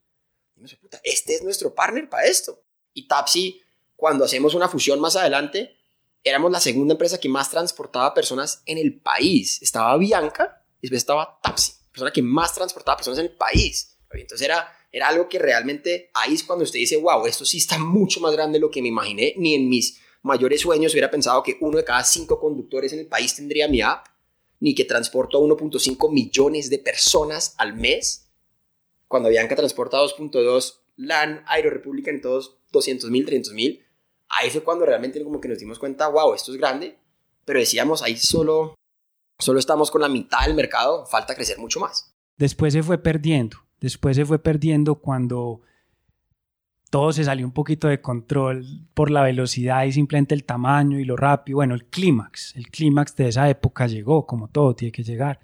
Este 1.03 1.35
es 1.35 1.43
nuestro 1.43 1.75
partner 1.75 2.09
para 2.09 2.27
esto. 2.27 2.65
Y 2.93 3.07
Tapsi, 3.07 3.61
cuando 3.97 4.25
hacemos 4.25 4.55
una 4.55 4.69
fusión 4.69 5.01
más 5.01 5.17
adelante, 5.17 5.77
éramos 6.23 6.51
la 6.51 6.61
segunda 6.61 6.95
empresa 6.95 7.19
que 7.19 7.29
más 7.29 7.51
transportaba 7.51 8.15
personas 8.15 8.63
en 8.67 8.79
el 8.79 9.01
país. 9.01 9.61
Estaba 9.63 9.97
Bianca 9.97 10.65
y 10.79 10.83
después 10.83 11.03
estaba 11.03 11.39
Tapsi, 11.43 11.73
persona 11.93 12.13
que 12.13 12.23
más 12.23 12.55
transportaba 12.55 12.97
personas 12.97 13.19
en 13.19 13.27
el 13.27 13.37
país. 13.37 13.97
Entonces 14.11 14.45
era 14.45 14.75
era 14.91 15.09
algo 15.09 15.29
que 15.29 15.39
realmente 15.39 16.11
ahí 16.15 16.35
es 16.35 16.45
cuando 16.45 16.65
usted 16.65 16.79
dice, 16.79 16.97
wow, 16.97 17.27
esto 17.27 17.45
sí 17.45 17.59
está 17.59 17.79
mucho 17.79 18.21
más 18.21 18.33
grande 18.33 18.59
de 18.59 18.61
lo 18.61 18.71
que 18.71 18.83
me 18.83 18.89
imaginé, 18.89 19.35
ni 19.37 19.55
en 19.55 19.69
mis 19.69 20.01
mayores 20.23 20.61
sueños 20.61 20.93
hubiera 20.93 21.11
pensado 21.11 21.43
que 21.43 21.57
uno 21.61 21.79
de 21.79 21.85
cada 21.85 22.05
cinco 22.05 22.41
conductores 22.41 22.93
en 22.93 23.01
el 23.01 23.07
país 23.07 23.35
tendría 23.35 23.69
mi 23.69 23.81
app, 23.81 24.07
ni 24.61 24.75
que 24.75 24.85
transporto 24.85 25.39
a 25.39 25.41
1.5 25.41 26.13
millones 26.13 26.69
de 26.71 26.79
personas 26.79 27.55
al 27.59 27.75
mes, 27.75 28.29
cuando 29.07 29.29
Bianca 29.29 29.57
transporta 29.57 29.99
2.2, 29.99 30.81
LAN, 30.97 31.45
Aerorepublica 31.47 32.11
en 32.11 32.21
todos 32.21 32.59
200 32.73 33.11
mil, 33.11 33.25
300 33.25 33.53
mil, 33.53 33.85
ahí 34.29 34.51
fue 34.51 34.63
cuando 34.63 34.85
realmente 34.85 35.23
como 35.23 35.41
que 35.41 35.49
nos 35.49 35.59
dimos 35.59 35.79
cuenta, 35.79 36.09
wow, 36.09 36.35
esto 36.35 36.53
es 36.53 36.59
grande, 36.59 36.99
pero 37.45 37.61
decíamos, 37.61 38.03
ahí 38.03 38.17
solo, 38.17 38.75
solo 39.39 39.59
estamos 39.59 39.91
con 39.91 40.03
la 40.03 40.09
mitad 40.09 40.45
del 40.45 40.55
mercado, 40.55 41.07
falta 41.07 41.35
crecer 41.35 41.59
mucho 41.59 41.81
más. 41.81 42.15
Después 42.37 42.73
se 42.73 42.83
fue 42.83 42.99
perdiendo 42.99 43.59
Después 43.81 44.17
se 44.17 44.27
fue 44.27 44.41
perdiendo 44.41 44.97
cuando 44.97 45.61
todo 46.91 47.13
se 47.13 47.25
salió 47.25 47.45
un 47.47 47.53
poquito 47.53 47.89
de 47.89 48.01
control 48.01 48.65
por 48.95 49.11
la 49.11 49.23
velocidad 49.23 49.85
y 49.85 49.93
simplemente 49.93 50.35
el 50.35 50.45
tamaño 50.45 50.99
y 50.99 51.05
lo 51.05 51.17
rápido. 51.17 51.57
Bueno, 51.57 51.75
el 51.75 51.87
clímax, 51.87 52.57
el 52.57 52.69
clímax 52.69 53.15
de 53.17 53.29
esa 53.29 53.49
época 53.49 53.87
llegó, 53.87 54.27
como 54.27 54.49
todo 54.49 54.75
tiene 54.75 54.93
que 54.93 55.03
llegar. 55.03 55.41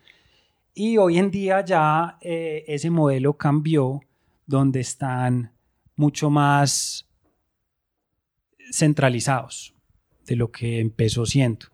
Y 0.74 0.96
hoy 0.96 1.18
en 1.18 1.30
día 1.30 1.64
ya 1.64 2.18
eh, 2.20 2.64
ese 2.66 2.90
modelo 2.90 3.36
cambió, 3.36 4.00
donde 4.46 4.80
están 4.80 5.52
mucho 5.96 6.30
más 6.30 7.08
centralizados 8.72 9.74
de 10.26 10.36
lo 10.36 10.50
que 10.50 10.80
empezó 10.80 11.26
siendo. 11.26 11.66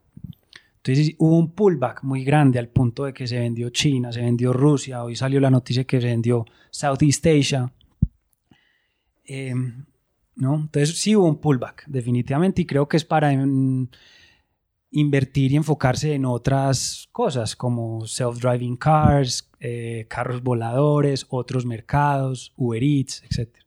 Entonces 0.76 1.14
hubo 1.18 1.36
un 1.36 1.52
pullback 1.52 2.02
muy 2.02 2.24
grande 2.24 2.58
al 2.58 2.68
punto 2.68 3.04
de 3.04 3.12
que 3.12 3.26
se 3.26 3.38
vendió 3.38 3.70
China, 3.70 4.12
se 4.12 4.20
vendió 4.20 4.52
Rusia, 4.52 5.04
hoy 5.04 5.14
salió 5.14 5.40
la 5.40 5.50
noticia 5.50 5.84
que 5.84 6.00
se 6.00 6.06
vendió 6.06 6.44
Southeast 6.70 7.26
Asia. 7.26 7.72
Eh, 9.32 9.54
¿no? 10.34 10.56
Entonces 10.56 10.98
sí 10.98 11.14
hubo 11.14 11.28
un 11.28 11.40
pullback, 11.40 11.84
definitivamente, 11.86 12.62
y 12.62 12.66
creo 12.66 12.88
que 12.88 12.96
es 12.96 13.04
para 13.04 13.32
invertir 14.90 15.52
y 15.52 15.56
enfocarse 15.56 16.14
en 16.14 16.24
otras 16.24 17.08
cosas 17.12 17.54
como 17.54 18.06
self-driving 18.06 18.76
cars, 18.76 19.48
eh, 19.60 20.06
carros 20.08 20.42
voladores, 20.42 21.26
otros 21.28 21.64
mercados, 21.64 22.52
Uber 22.56 22.82
Eats, 22.82 23.22
etc. 23.22 23.58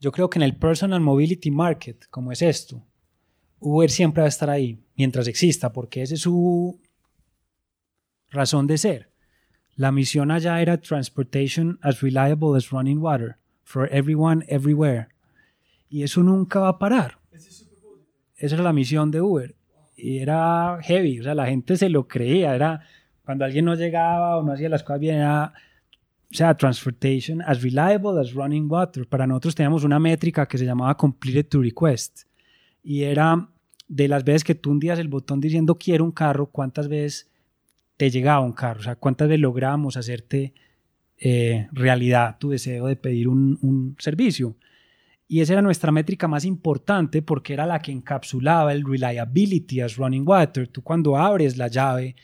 Yo 0.00 0.10
creo 0.10 0.28
que 0.28 0.40
en 0.40 0.42
el 0.42 0.56
personal 0.56 1.00
mobility 1.00 1.52
market, 1.52 2.06
como 2.10 2.32
es 2.32 2.42
esto, 2.42 2.84
Uber 3.60 3.88
siempre 3.88 4.22
va 4.22 4.26
a 4.26 4.28
estar 4.28 4.50
ahí 4.50 4.82
mientras 4.96 5.28
exista, 5.28 5.72
porque 5.72 6.02
esa 6.02 6.14
es 6.14 6.22
su 6.22 6.80
razón 8.30 8.66
de 8.66 8.76
ser. 8.76 9.12
La 9.76 9.92
misión 9.92 10.32
allá 10.32 10.60
era 10.60 10.80
Transportation 10.80 11.78
as 11.80 12.00
Reliable 12.00 12.56
as 12.56 12.70
Running 12.70 12.98
Water, 12.98 13.36
for 13.66 13.92
everyone, 13.92 14.46
everywhere. 14.48 15.08
Y 15.90 16.04
eso 16.04 16.22
nunca 16.22 16.60
va 16.60 16.68
a 16.68 16.78
parar. 16.78 17.18
Esa 18.36 18.54
era 18.54 18.62
la 18.62 18.72
misión 18.72 19.10
de 19.10 19.20
Uber. 19.20 19.54
Y 19.96 20.18
era 20.18 20.78
heavy, 20.82 21.20
o 21.20 21.24
sea, 21.24 21.34
la 21.34 21.46
gente 21.46 21.76
se 21.76 21.88
lo 21.88 22.06
creía. 22.06 22.54
Era 22.54 22.82
cuando 23.24 23.44
alguien 23.44 23.64
no 23.64 23.74
llegaba 23.74 24.36
o 24.36 24.42
no 24.42 24.52
hacía 24.52 24.68
las 24.68 24.84
cosas 24.84 25.00
bien, 25.00 25.16
era, 25.16 25.52
o 26.30 26.34
sea, 26.34 26.56
Transportation 26.56 27.42
as 27.42 27.62
Reliable 27.62 28.20
as 28.20 28.32
Running 28.34 28.70
Water. 28.70 29.08
Para 29.08 29.26
nosotros 29.26 29.54
teníamos 29.54 29.82
una 29.84 29.98
métrica 29.98 30.46
que 30.46 30.58
se 30.58 30.64
llamaba 30.64 30.96
Completed 30.96 31.48
to 31.48 31.60
Request. 31.60 32.22
Y 32.84 33.02
era 33.02 33.48
de 33.88 34.06
las 34.06 34.22
veces 34.22 34.44
que 34.44 34.54
tú 34.54 34.70
hundías 34.70 34.98
el 35.00 35.08
botón 35.08 35.40
diciendo 35.40 35.76
quiero 35.76 36.04
un 36.04 36.12
carro, 36.12 36.46
cuántas 36.46 36.88
veces 36.88 37.28
te 37.96 38.10
llegaba 38.10 38.40
un 38.40 38.52
carro, 38.52 38.80
o 38.80 38.82
sea, 38.84 38.94
cuántas 38.94 39.26
veces 39.28 39.40
logramos 39.40 39.96
hacerte 39.96 40.54
eh, 41.18 41.68
realidad 41.72 42.36
tu 42.38 42.50
deseo 42.50 42.86
de 42.86 42.96
pedir 42.96 43.28
un, 43.28 43.96
servicio. 43.98 44.56
Y 45.28 45.40
esa 45.40 45.54
era 45.54 45.62
nuestra 45.62 45.90
métrica 45.90 46.28
más 46.28 46.44
importante 46.44 47.20
porque 47.20 47.52
era 47.52 47.66
la 47.66 47.80
que 47.80 47.90
encapsulaba 47.90 48.72
el 48.72 48.84
reliability 48.84 49.80
as 49.80 49.96
running 49.96 50.26
water. 50.26 50.68
Tú 50.68 50.82
cuando 50.82 51.16
abres 51.16 51.56
la 51.56 51.68
llave, 51.68 52.14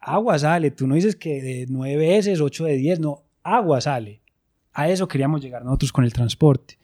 agua 0.00 0.38
sale. 0.38 0.72
Tú 0.72 0.86
no 0.86 0.96
dices 0.96 1.16
que 1.16 1.40
de 1.40 1.66
nueve 1.68 2.08
veces, 2.08 2.40
ocho 2.40 2.64
de 2.64 2.76
diez, 2.76 2.98
no, 2.98 3.22
agua 3.42 3.80
sale. 3.80 4.20
A 4.72 4.88
eso 4.88 5.06
queríamos 5.06 5.40
llegar 5.42 5.64
nosotros 5.64 5.92
con 5.92 6.04
el 6.04 6.12
transporte. 6.12 6.78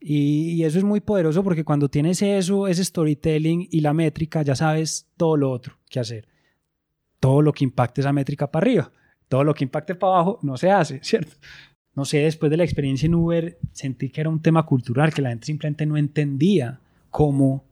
Y, 0.00 0.62
eso 0.64 0.76
es 0.76 0.84
muy 0.84 1.00
poderoso 1.00 1.42
porque 1.42 1.64
cuando 1.64 1.88
tienes 1.88 2.20
eso, 2.20 2.68
ese 2.68 2.84
storytelling 2.84 3.68
y 3.70 3.80
la 3.80 3.94
métrica, 3.94 4.42
ya 4.42 4.54
sabes 4.54 5.08
todo 5.16 5.36
lo 5.36 5.50
otro 5.50 5.78
que 5.88 5.98
hacer. 5.98 6.28
Todo 7.20 7.40
lo 7.40 7.52
que 7.54 7.64
impacte 7.64 8.02
esa 8.02 8.12
métrica 8.12 8.50
para 8.50 8.64
arriba. 8.64 8.92
Todo 9.28 9.44
lo 9.44 9.54
que 9.54 9.64
impacte 9.64 9.94
para 9.94 10.14
abajo 10.14 10.38
no 10.42 10.56
se 10.56 10.70
hace, 10.70 11.00
¿cierto? 11.02 11.36
no 11.94 12.04
sé, 12.04 12.18
después 12.18 12.50
de 12.50 12.56
la 12.56 12.64
experiencia 12.64 13.06
en 13.06 13.14
Uber, 13.14 13.58
sentí 13.72 14.10
que 14.10 14.20
era 14.20 14.30
un 14.30 14.42
tema 14.42 14.66
cultural, 14.66 15.14
que 15.14 15.22
la 15.22 15.28
gente 15.28 15.46
simplemente 15.46 15.86
no 15.86 15.96
entendía 15.96 16.80
cómo 17.10 17.64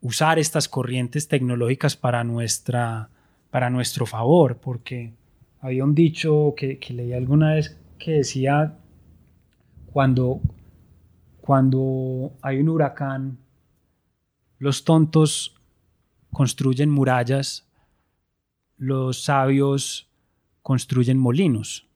usar 0.00 0.38
estas 0.38 0.68
corrientes 0.68 1.26
tecnológicas 1.26 1.96
para, 1.96 2.22
nuestra, 2.22 3.08
para 3.50 3.68
nuestro 3.68 4.06
favor, 4.06 4.58
porque 4.58 5.12
había 5.60 5.84
un 5.84 5.94
dicho 5.94 6.54
que, 6.56 6.78
que 6.78 6.94
leí 6.94 7.12
alguna 7.12 7.54
vez 7.54 7.76
que 7.98 8.12
decía, 8.12 8.78
cuando, 9.92 10.40
cuando 11.40 12.32
hay 12.42 12.60
un 12.60 12.68
huracán, 12.68 13.38
los 14.58 14.84
tontos 14.84 15.56
construyen 16.30 16.90
murallas, 16.90 17.66
los 18.82 19.22
sabios 19.22 20.08
construyen 20.60 21.16
molinos. 21.16 21.86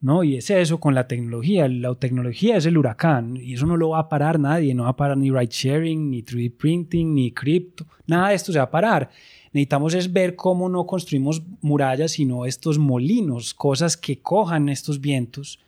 ¿no? 0.00 0.24
Y 0.24 0.36
es 0.36 0.50
eso 0.50 0.80
con 0.80 0.96
la 0.96 1.06
tecnología. 1.06 1.68
La 1.68 1.94
tecnología 1.94 2.56
es 2.56 2.66
el 2.66 2.76
huracán 2.76 3.36
y 3.36 3.54
eso 3.54 3.66
no 3.66 3.76
lo 3.76 3.90
va 3.90 4.00
a 4.00 4.08
parar 4.08 4.40
nadie. 4.40 4.74
No 4.74 4.84
va 4.84 4.90
a 4.90 4.96
parar 4.96 5.16
ni 5.16 5.30
ride 5.30 5.48
sharing, 5.48 6.10
ni 6.10 6.22
3D 6.22 6.56
printing, 6.56 7.14
ni 7.14 7.30
cripto. 7.30 7.86
Nada 8.06 8.30
de 8.30 8.34
esto 8.34 8.52
se 8.52 8.58
va 8.58 8.64
a 8.64 8.70
parar. 8.70 9.10
Necesitamos 9.52 9.94
es 9.94 10.12
ver 10.12 10.34
cómo 10.34 10.68
no 10.68 10.86
construimos 10.86 11.40
murallas, 11.60 12.12
sino 12.12 12.46
estos 12.46 12.76
molinos, 12.78 13.54
cosas 13.54 13.96
que 13.96 14.20
cojan 14.20 14.68
estos 14.68 15.00
vientos 15.00 15.60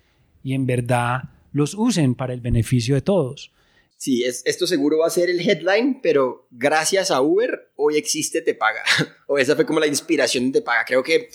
y 0.43 0.55
en 0.55 0.67
verdad 0.67 1.31
los 1.53 1.75
usen 1.75 2.17
para 2.17 2.33
el 2.33 2.41
beneficio 2.41 2.97
de 2.97 3.03
todos. 3.03 3.53
Sí, 4.03 4.25
es, 4.25 4.43
esto 4.47 4.67
seguro 4.67 4.99
va 4.99 5.07
a 5.07 5.11
ser 5.11 5.31
el 5.31 5.49
headline, 5.49 6.01
pero 6.03 6.49
gracias 6.51 7.13
a 7.13 7.21
Uber 7.21 7.73
hoy 7.77 7.97
existe 7.97 8.43
Te 8.43 8.53
Paga. 8.53 8.83
o 9.29 9.39
esa 9.39 9.55
fue 9.55 9.65
como 9.65 9.79
la 9.79 9.87
inspiración 9.87 10.51
de 10.51 10.59
Te 10.59 10.65
Paga. 10.65 10.85
Creo 10.85 11.05
que 11.05 11.31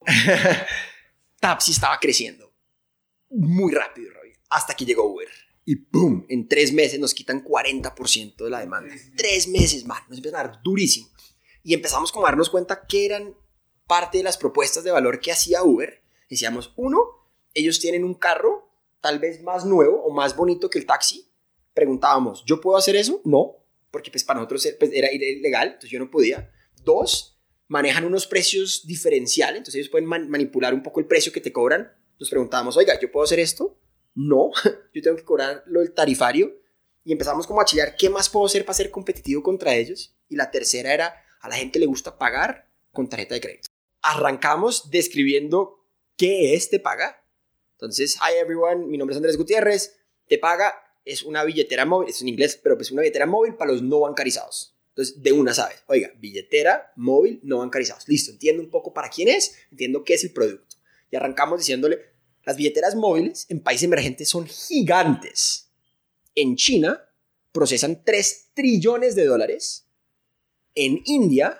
Tapsi 1.40 1.72
estaba 1.72 1.98
creciendo 1.98 2.52
muy 3.30 3.72
rápido, 3.72 4.10
hasta 4.50 4.74
que 4.74 4.84
llegó 4.84 5.06
Uber. 5.10 5.28
Y 5.64 5.76
¡boom! 5.76 6.26
En 6.28 6.48
tres 6.48 6.70
meses 6.70 7.00
nos 7.00 7.14
quitan 7.14 7.42
40% 7.42 8.36
de 8.36 8.50
la 8.50 8.60
demanda. 8.60 8.94
Tres 9.16 9.48
meses, 9.48 9.86
man. 9.86 10.02
Nos 10.10 10.18
empiezan 10.18 10.38
a 10.38 10.48
dar 10.48 10.62
durísimo. 10.62 11.08
Y 11.62 11.72
empezamos 11.72 12.12
como 12.12 12.26
a 12.26 12.28
darnos 12.28 12.50
cuenta 12.50 12.86
que 12.86 13.06
eran 13.06 13.34
parte 13.86 14.18
de 14.18 14.24
las 14.24 14.36
propuestas 14.36 14.84
de 14.84 14.90
valor 14.90 15.18
que 15.18 15.32
hacía 15.32 15.62
Uber. 15.62 16.04
Decíamos, 16.28 16.74
uno, 16.76 17.06
ellos 17.54 17.80
tienen 17.80 18.04
un 18.04 18.12
carro 18.12 18.71
tal 19.02 19.18
vez 19.18 19.42
más 19.42 19.66
nuevo 19.66 20.02
o 20.02 20.10
más 20.10 20.34
bonito 20.34 20.70
que 20.70 20.78
el 20.78 20.86
taxi. 20.86 21.30
Preguntábamos, 21.74 22.42
¿yo 22.46 22.60
puedo 22.60 22.78
hacer 22.78 22.96
eso? 22.96 23.20
No, 23.24 23.56
porque 23.90 24.10
pues 24.10 24.24
para 24.24 24.40
nosotros 24.40 24.66
pues, 24.78 24.90
era 24.94 25.12
ilegal, 25.12 25.68
entonces 25.68 25.90
yo 25.90 25.98
no 25.98 26.10
podía. 26.10 26.50
Dos, 26.82 27.38
manejan 27.68 28.04
unos 28.04 28.26
precios 28.26 28.86
diferenciales, 28.86 29.58
entonces 29.58 29.80
ellos 29.80 29.90
pueden 29.90 30.06
manipular 30.06 30.72
un 30.72 30.82
poco 30.82 31.00
el 31.00 31.06
precio 31.06 31.32
que 31.32 31.40
te 31.40 31.52
cobran. 31.52 31.92
Nos 32.18 32.30
preguntábamos, 32.30 32.76
oiga, 32.76 32.98
¿yo 33.00 33.10
puedo 33.10 33.24
hacer 33.24 33.40
esto? 33.40 33.78
No, 34.14 34.50
yo 34.94 35.02
tengo 35.02 35.16
que 35.16 35.24
cobrar 35.24 35.62
lo 35.66 35.80
del 35.80 35.92
tarifario. 35.92 36.60
Y 37.04 37.10
empezamos 37.12 37.46
como 37.46 37.60
a 37.60 37.64
chillar, 37.64 37.96
¿qué 37.96 38.08
más 38.08 38.28
puedo 38.28 38.46
hacer 38.46 38.64
para 38.64 38.74
ser 38.74 38.90
competitivo 38.90 39.42
contra 39.42 39.74
ellos? 39.74 40.14
Y 40.28 40.36
la 40.36 40.50
tercera 40.50 40.94
era, 40.94 41.14
a 41.40 41.48
la 41.48 41.56
gente 41.56 41.80
le 41.80 41.86
gusta 41.86 42.16
pagar 42.16 42.70
con 42.92 43.08
tarjeta 43.08 43.34
de 43.34 43.40
crédito. 43.40 43.68
Arrancamos 44.02 44.90
describiendo 44.90 45.84
qué 46.16 46.54
es 46.54 46.70
Te 46.70 46.78
Paga. 46.78 47.21
Entonces, 47.82 48.14
hi 48.14 48.38
everyone, 48.40 48.86
mi 48.86 48.96
nombre 48.96 49.12
es 49.12 49.16
Andrés 49.16 49.36
Gutiérrez. 49.36 49.98
Te 50.28 50.38
Paga 50.38 50.72
es 51.04 51.24
una 51.24 51.42
billetera 51.42 51.84
móvil, 51.84 52.10
es 52.10 52.22
en 52.22 52.28
inglés, 52.28 52.56
pero 52.62 52.76
pues 52.76 52.92
una 52.92 53.02
billetera 53.02 53.26
móvil 53.26 53.56
para 53.56 53.72
los 53.72 53.82
no 53.82 53.98
bancarizados. 53.98 54.76
Entonces, 54.90 55.20
de 55.20 55.32
una 55.32 55.52
sabes, 55.52 55.82
oiga, 55.88 56.12
billetera, 56.20 56.92
móvil, 56.94 57.40
no 57.42 57.58
bancarizados. 57.58 58.06
Listo, 58.06 58.30
entiendo 58.30 58.62
un 58.62 58.70
poco 58.70 58.94
para 58.94 59.08
quién 59.08 59.26
es, 59.26 59.56
entiendo 59.72 60.04
qué 60.04 60.14
es 60.14 60.22
el 60.22 60.32
producto. 60.32 60.76
Y 61.10 61.16
arrancamos 61.16 61.58
diciéndole, 61.58 61.98
las 62.44 62.56
billeteras 62.56 62.94
móviles 62.94 63.46
en 63.48 63.58
países 63.58 63.82
emergentes 63.82 64.28
son 64.28 64.46
gigantes. 64.46 65.68
En 66.36 66.54
China 66.54 67.02
procesan 67.50 68.04
3 68.04 68.50
trillones 68.54 69.16
de 69.16 69.24
dólares. 69.24 69.88
En 70.76 71.02
India, 71.04 71.58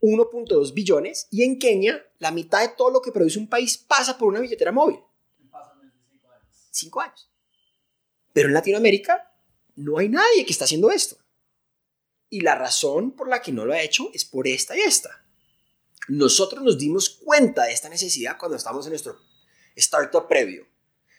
1.2 0.00 0.74
billones. 0.74 1.26
Y 1.32 1.42
en 1.42 1.58
Kenia, 1.58 2.06
la 2.20 2.30
mitad 2.30 2.60
de 2.60 2.76
todo 2.76 2.90
lo 2.90 3.02
que 3.02 3.10
produce 3.10 3.40
un 3.40 3.48
país 3.48 3.76
pasa 3.76 4.16
por 4.16 4.28
una 4.28 4.38
billetera 4.38 4.70
móvil. 4.70 5.00
Cinco 6.74 7.00
años. 7.00 7.30
Pero 8.32 8.48
en 8.48 8.54
Latinoamérica 8.54 9.32
no 9.76 9.98
hay 9.98 10.08
nadie 10.08 10.44
que 10.44 10.52
está 10.52 10.64
haciendo 10.64 10.90
esto. 10.90 11.16
Y 12.28 12.40
la 12.40 12.56
razón 12.56 13.12
por 13.12 13.28
la 13.28 13.40
que 13.40 13.52
no 13.52 13.64
lo 13.64 13.72
ha 13.72 13.80
hecho 13.80 14.10
es 14.12 14.24
por 14.24 14.48
esta 14.48 14.76
y 14.76 14.80
esta. 14.80 15.24
Nosotros 16.08 16.64
nos 16.64 16.76
dimos 16.76 17.10
cuenta 17.10 17.62
de 17.64 17.72
esta 17.72 17.88
necesidad 17.88 18.36
cuando 18.38 18.56
estábamos 18.56 18.86
en 18.86 18.90
nuestro 18.90 19.16
startup 19.76 20.26
previo. 20.26 20.66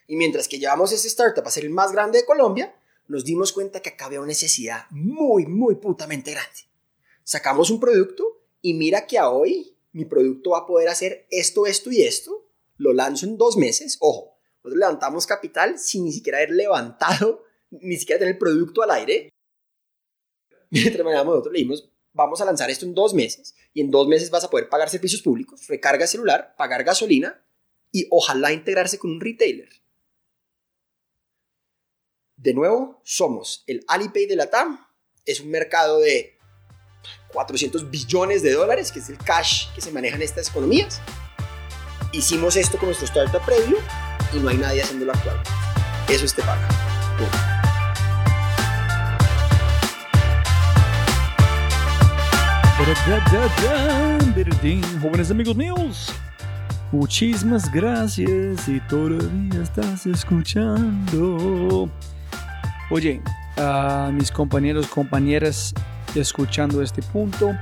Y 0.06 0.16
mientras 0.16 0.46
que 0.46 0.58
llevamos 0.58 0.92
ese 0.92 1.08
startup 1.08 1.46
a 1.46 1.50
ser 1.50 1.64
el 1.64 1.70
más 1.70 1.90
grande 1.90 2.18
de 2.18 2.26
Colombia, 2.26 2.76
nos 3.08 3.24
dimos 3.24 3.52
cuenta 3.52 3.80
que 3.80 3.90
acá 3.90 4.06
había 4.06 4.20
una 4.20 4.28
necesidad 4.28 4.84
muy, 4.90 5.46
muy 5.46 5.76
putamente 5.76 6.32
grande. 6.32 6.68
Sacamos 7.24 7.70
un 7.70 7.80
producto 7.80 8.44
y 8.60 8.74
mira 8.74 9.06
que 9.06 9.18
a 9.18 9.30
hoy 9.30 9.74
mi 9.92 10.04
producto 10.04 10.50
va 10.50 10.58
a 10.58 10.66
poder 10.66 10.88
hacer 10.90 11.26
esto, 11.30 11.66
esto 11.66 11.90
y 11.90 12.02
esto. 12.02 12.46
Lo 12.76 12.92
lanzo 12.92 13.24
en 13.24 13.38
dos 13.38 13.56
meses. 13.56 13.96
Ojo, 14.00 14.35
nosotros 14.66 14.80
levantamos 14.80 15.26
capital 15.26 15.78
sin 15.78 16.04
ni 16.04 16.12
siquiera 16.12 16.38
haber 16.38 16.50
levantado, 16.50 17.44
ni 17.70 17.96
siquiera 17.96 18.18
tener 18.18 18.34
el 18.34 18.38
producto 18.38 18.82
al 18.82 18.90
aire. 18.90 19.32
mientras 20.70 21.04
manejamos 21.04 21.34
nosotros 21.34 21.52
le 21.52 21.58
dijimos, 21.58 21.88
vamos 22.12 22.40
a 22.40 22.44
lanzar 22.44 22.68
esto 22.68 22.84
en 22.84 22.94
dos 22.94 23.14
meses 23.14 23.54
y 23.72 23.80
en 23.80 23.92
dos 23.92 24.08
meses 24.08 24.30
vas 24.30 24.42
a 24.42 24.50
poder 24.50 24.68
pagar 24.68 24.88
servicios 24.90 25.22
públicos, 25.22 25.68
recarga 25.68 26.08
celular, 26.08 26.54
pagar 26.56 26.82
gasolina 26.82 27.44
y 27.92 28.08
ojalá 28.10 28.52
integrarse 28.52 28.98
con 28.98 29.12
un 29.12 29.20
retailer. 29.20 29.68
De 32.36 32.52
nuevo, 32.52 33.00
somos 33.04 33.62
el 33.68 33.84
Alipay 33.86 34.26
de 34.26 34.36
la 34.36 34.50
TAM, 34.50 34.84
es 35.24 35.40
un 35.40 35.50
mercado 35.50 36.00
de 36.00 36.38
400 37.32 37.88
billones 37.88 38.42
de 38.42 38.52
dólares, 38.52 38.90
que 38.90 38.98
es 38.98 39.08
el 39.08 39.18
cash 39.18 39.72
que 39.74 39.80
se 39.80 39.92
maneja 39.92 40.16
en 40.16 40.22
estas 40.22 40.50
economías. 40.50 41.00
Hicimos 42.12 42.56
esto 42.56 42.78
con 42.78 42.88
nuestro 42.88 43.06
startup 43.06 43.44
previo 43.44 43.78
y 44.32 44.38
no 44.38 44.48
hay 44.48 44.56
nadie 44.58 44.82
haciéndolo 44.82 45.12
actual. 45.12 45.36
Eso 46.08 46.24
es 46.24 46.34
te 46.34 46.42
paga. 46.42 46.68
Jóvenes 55.00 55.30
amigos 55.30 55.56
míos, 55.56 56.12
muchísimas 56.92 57.72
gracias 57.72 58.68
y 58.68 58.80
todavía 58.88 59.62
estás 59.62 60.06
escuchando. 60.06 61.88
Oye, 62.90 63.20
a 63.56 64.10
mis 64.12 64.30
compañeros, 64.30 64.86
compañeras 64.86 65.74
escuchando 66.14 66.82
este 66.82 67.02
punto 67.02 67.56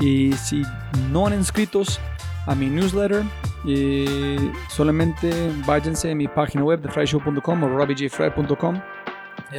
y 0.00 0.32
si 0.32 0.62
no 1.10 1.26
han 1.26 1.34
inscritos 1.34 2.00
a 2.46 2.54
mi 2.54 2.66
newsletter, 2.66 3.22
eh, 3.66 4.52
solamente 4.68 5.52
váyanse 5.66 6.10
a 6.10 6.14
mi 6.14 6.28
página 6.28 6.64
web 6.64 6.80
de 6.80 6.88
fryshow.com 6.88 7.62
o 7.62 7.68
robbieJfry.com. 7.68 8.80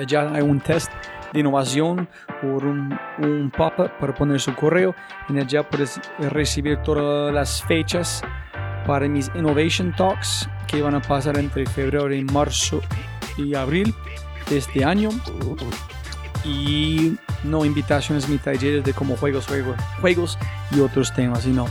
Ya 0.07 0.31
hay 0.33 0.41
un 0.41 0.59
test 0.59 0.91
de 1.33 1.39
innovación 1.39 2.07
por 2.41 2.65
un, 2.65 2.97
un 3.19 3.51
pop-up 3.55 3.91
para 3.99 4.13
poner 4.13 4.39
su 4.39 4.53
correo. 4.55 4.95
En 5.29 5.39
allá 5.39 5.67
puedes 5.67 5.99
recibir 6.19 6.77
todas 6.77 7.33
las 7.33 7.63
fechas 7.63 8.21
para 8.85 9.07
mis 9.07 9.31
Innovation 9.35 9.93
Talks 9.95 10.49
que 10.67 10.81
van 10.81 10.95
a 10.95 11.01
pasar 11.01 11.37
entre 11.37 11.65
febrero 11.65 12.13
y 12.13 12.23
marzo 12.23 12.81
y 13.37 13.55
abril 13.55 13.93
de 14.49 14.57
este 14.57 14.83
año. 14.83 15.09
Y 16.43 17.17
no 17.43 17.65
invitaciones 17.65 18.27
ni 18.27 18.37
talleres 18.37 18.83
de 18.83 18.93
como 18.93 19.15
juegos, 19.15 19.45
juegos, 19.45 19.75
juegos 19.99 20.37
y 20.71 20.79
otros 20.79 21.13
temas, 21.13 21.43
sino 21.43 21.67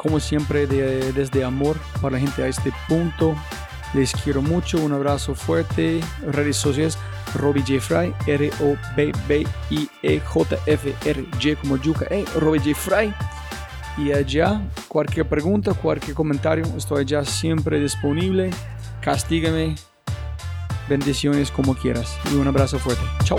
como 0.00 0.18
siempre 0.18 0.66
de, 0.66 1.12
desde 1.12 1.44
amor 1.44 1.76
para 2.00 2.14
la 2.14 2.20
gente 2.20 2.42
a 2.42 2.46
este 2.48 2.72
punto. 2.88 3.36
Les 3.92 4.12
quiero 4.12 4.40
mucho, 4.40 4.78
un 4.78 4.92
abrazo 4.92 5.34
fuerte, 5.34 6.00
redes 6.26 6.56
sociales 6.56 6.96
Robbie 7.34 7.62
J. 7.62 7.80
Fry, 7.80 8.14
R-O-B-B-I-E-J-F-R, 8.26 9.46
J 11.32 11.60
como 11.60 11.76
Yuka, 11.76 12.06
eh, 12.10 12.24
Robbie 12.36 12.60
J. 12.60 12.74
Fry. 12.74 13.12
Y 13.98 14.12
allá, 14.12 14.62
cualquier 14.88 15.28
pregunta, 15.28 15.74
cualquier 15.74 16.14
comentario, 16.14 16.64
estoy 16.76 17.02
allá 17.02 17.24
siempre 17.24 17.78
disponible. 17.80 18.50
Castígame. 19.02 19.74
Bendiciones 20.88 21.50
como 21.50 21.74
quieras. 21.74 22.16
Y 22.32 22.36
un 22.36 22.46
abrazo 22.48 22.78
fuerte. 22.78 23.02
Chao. 23.24 23.38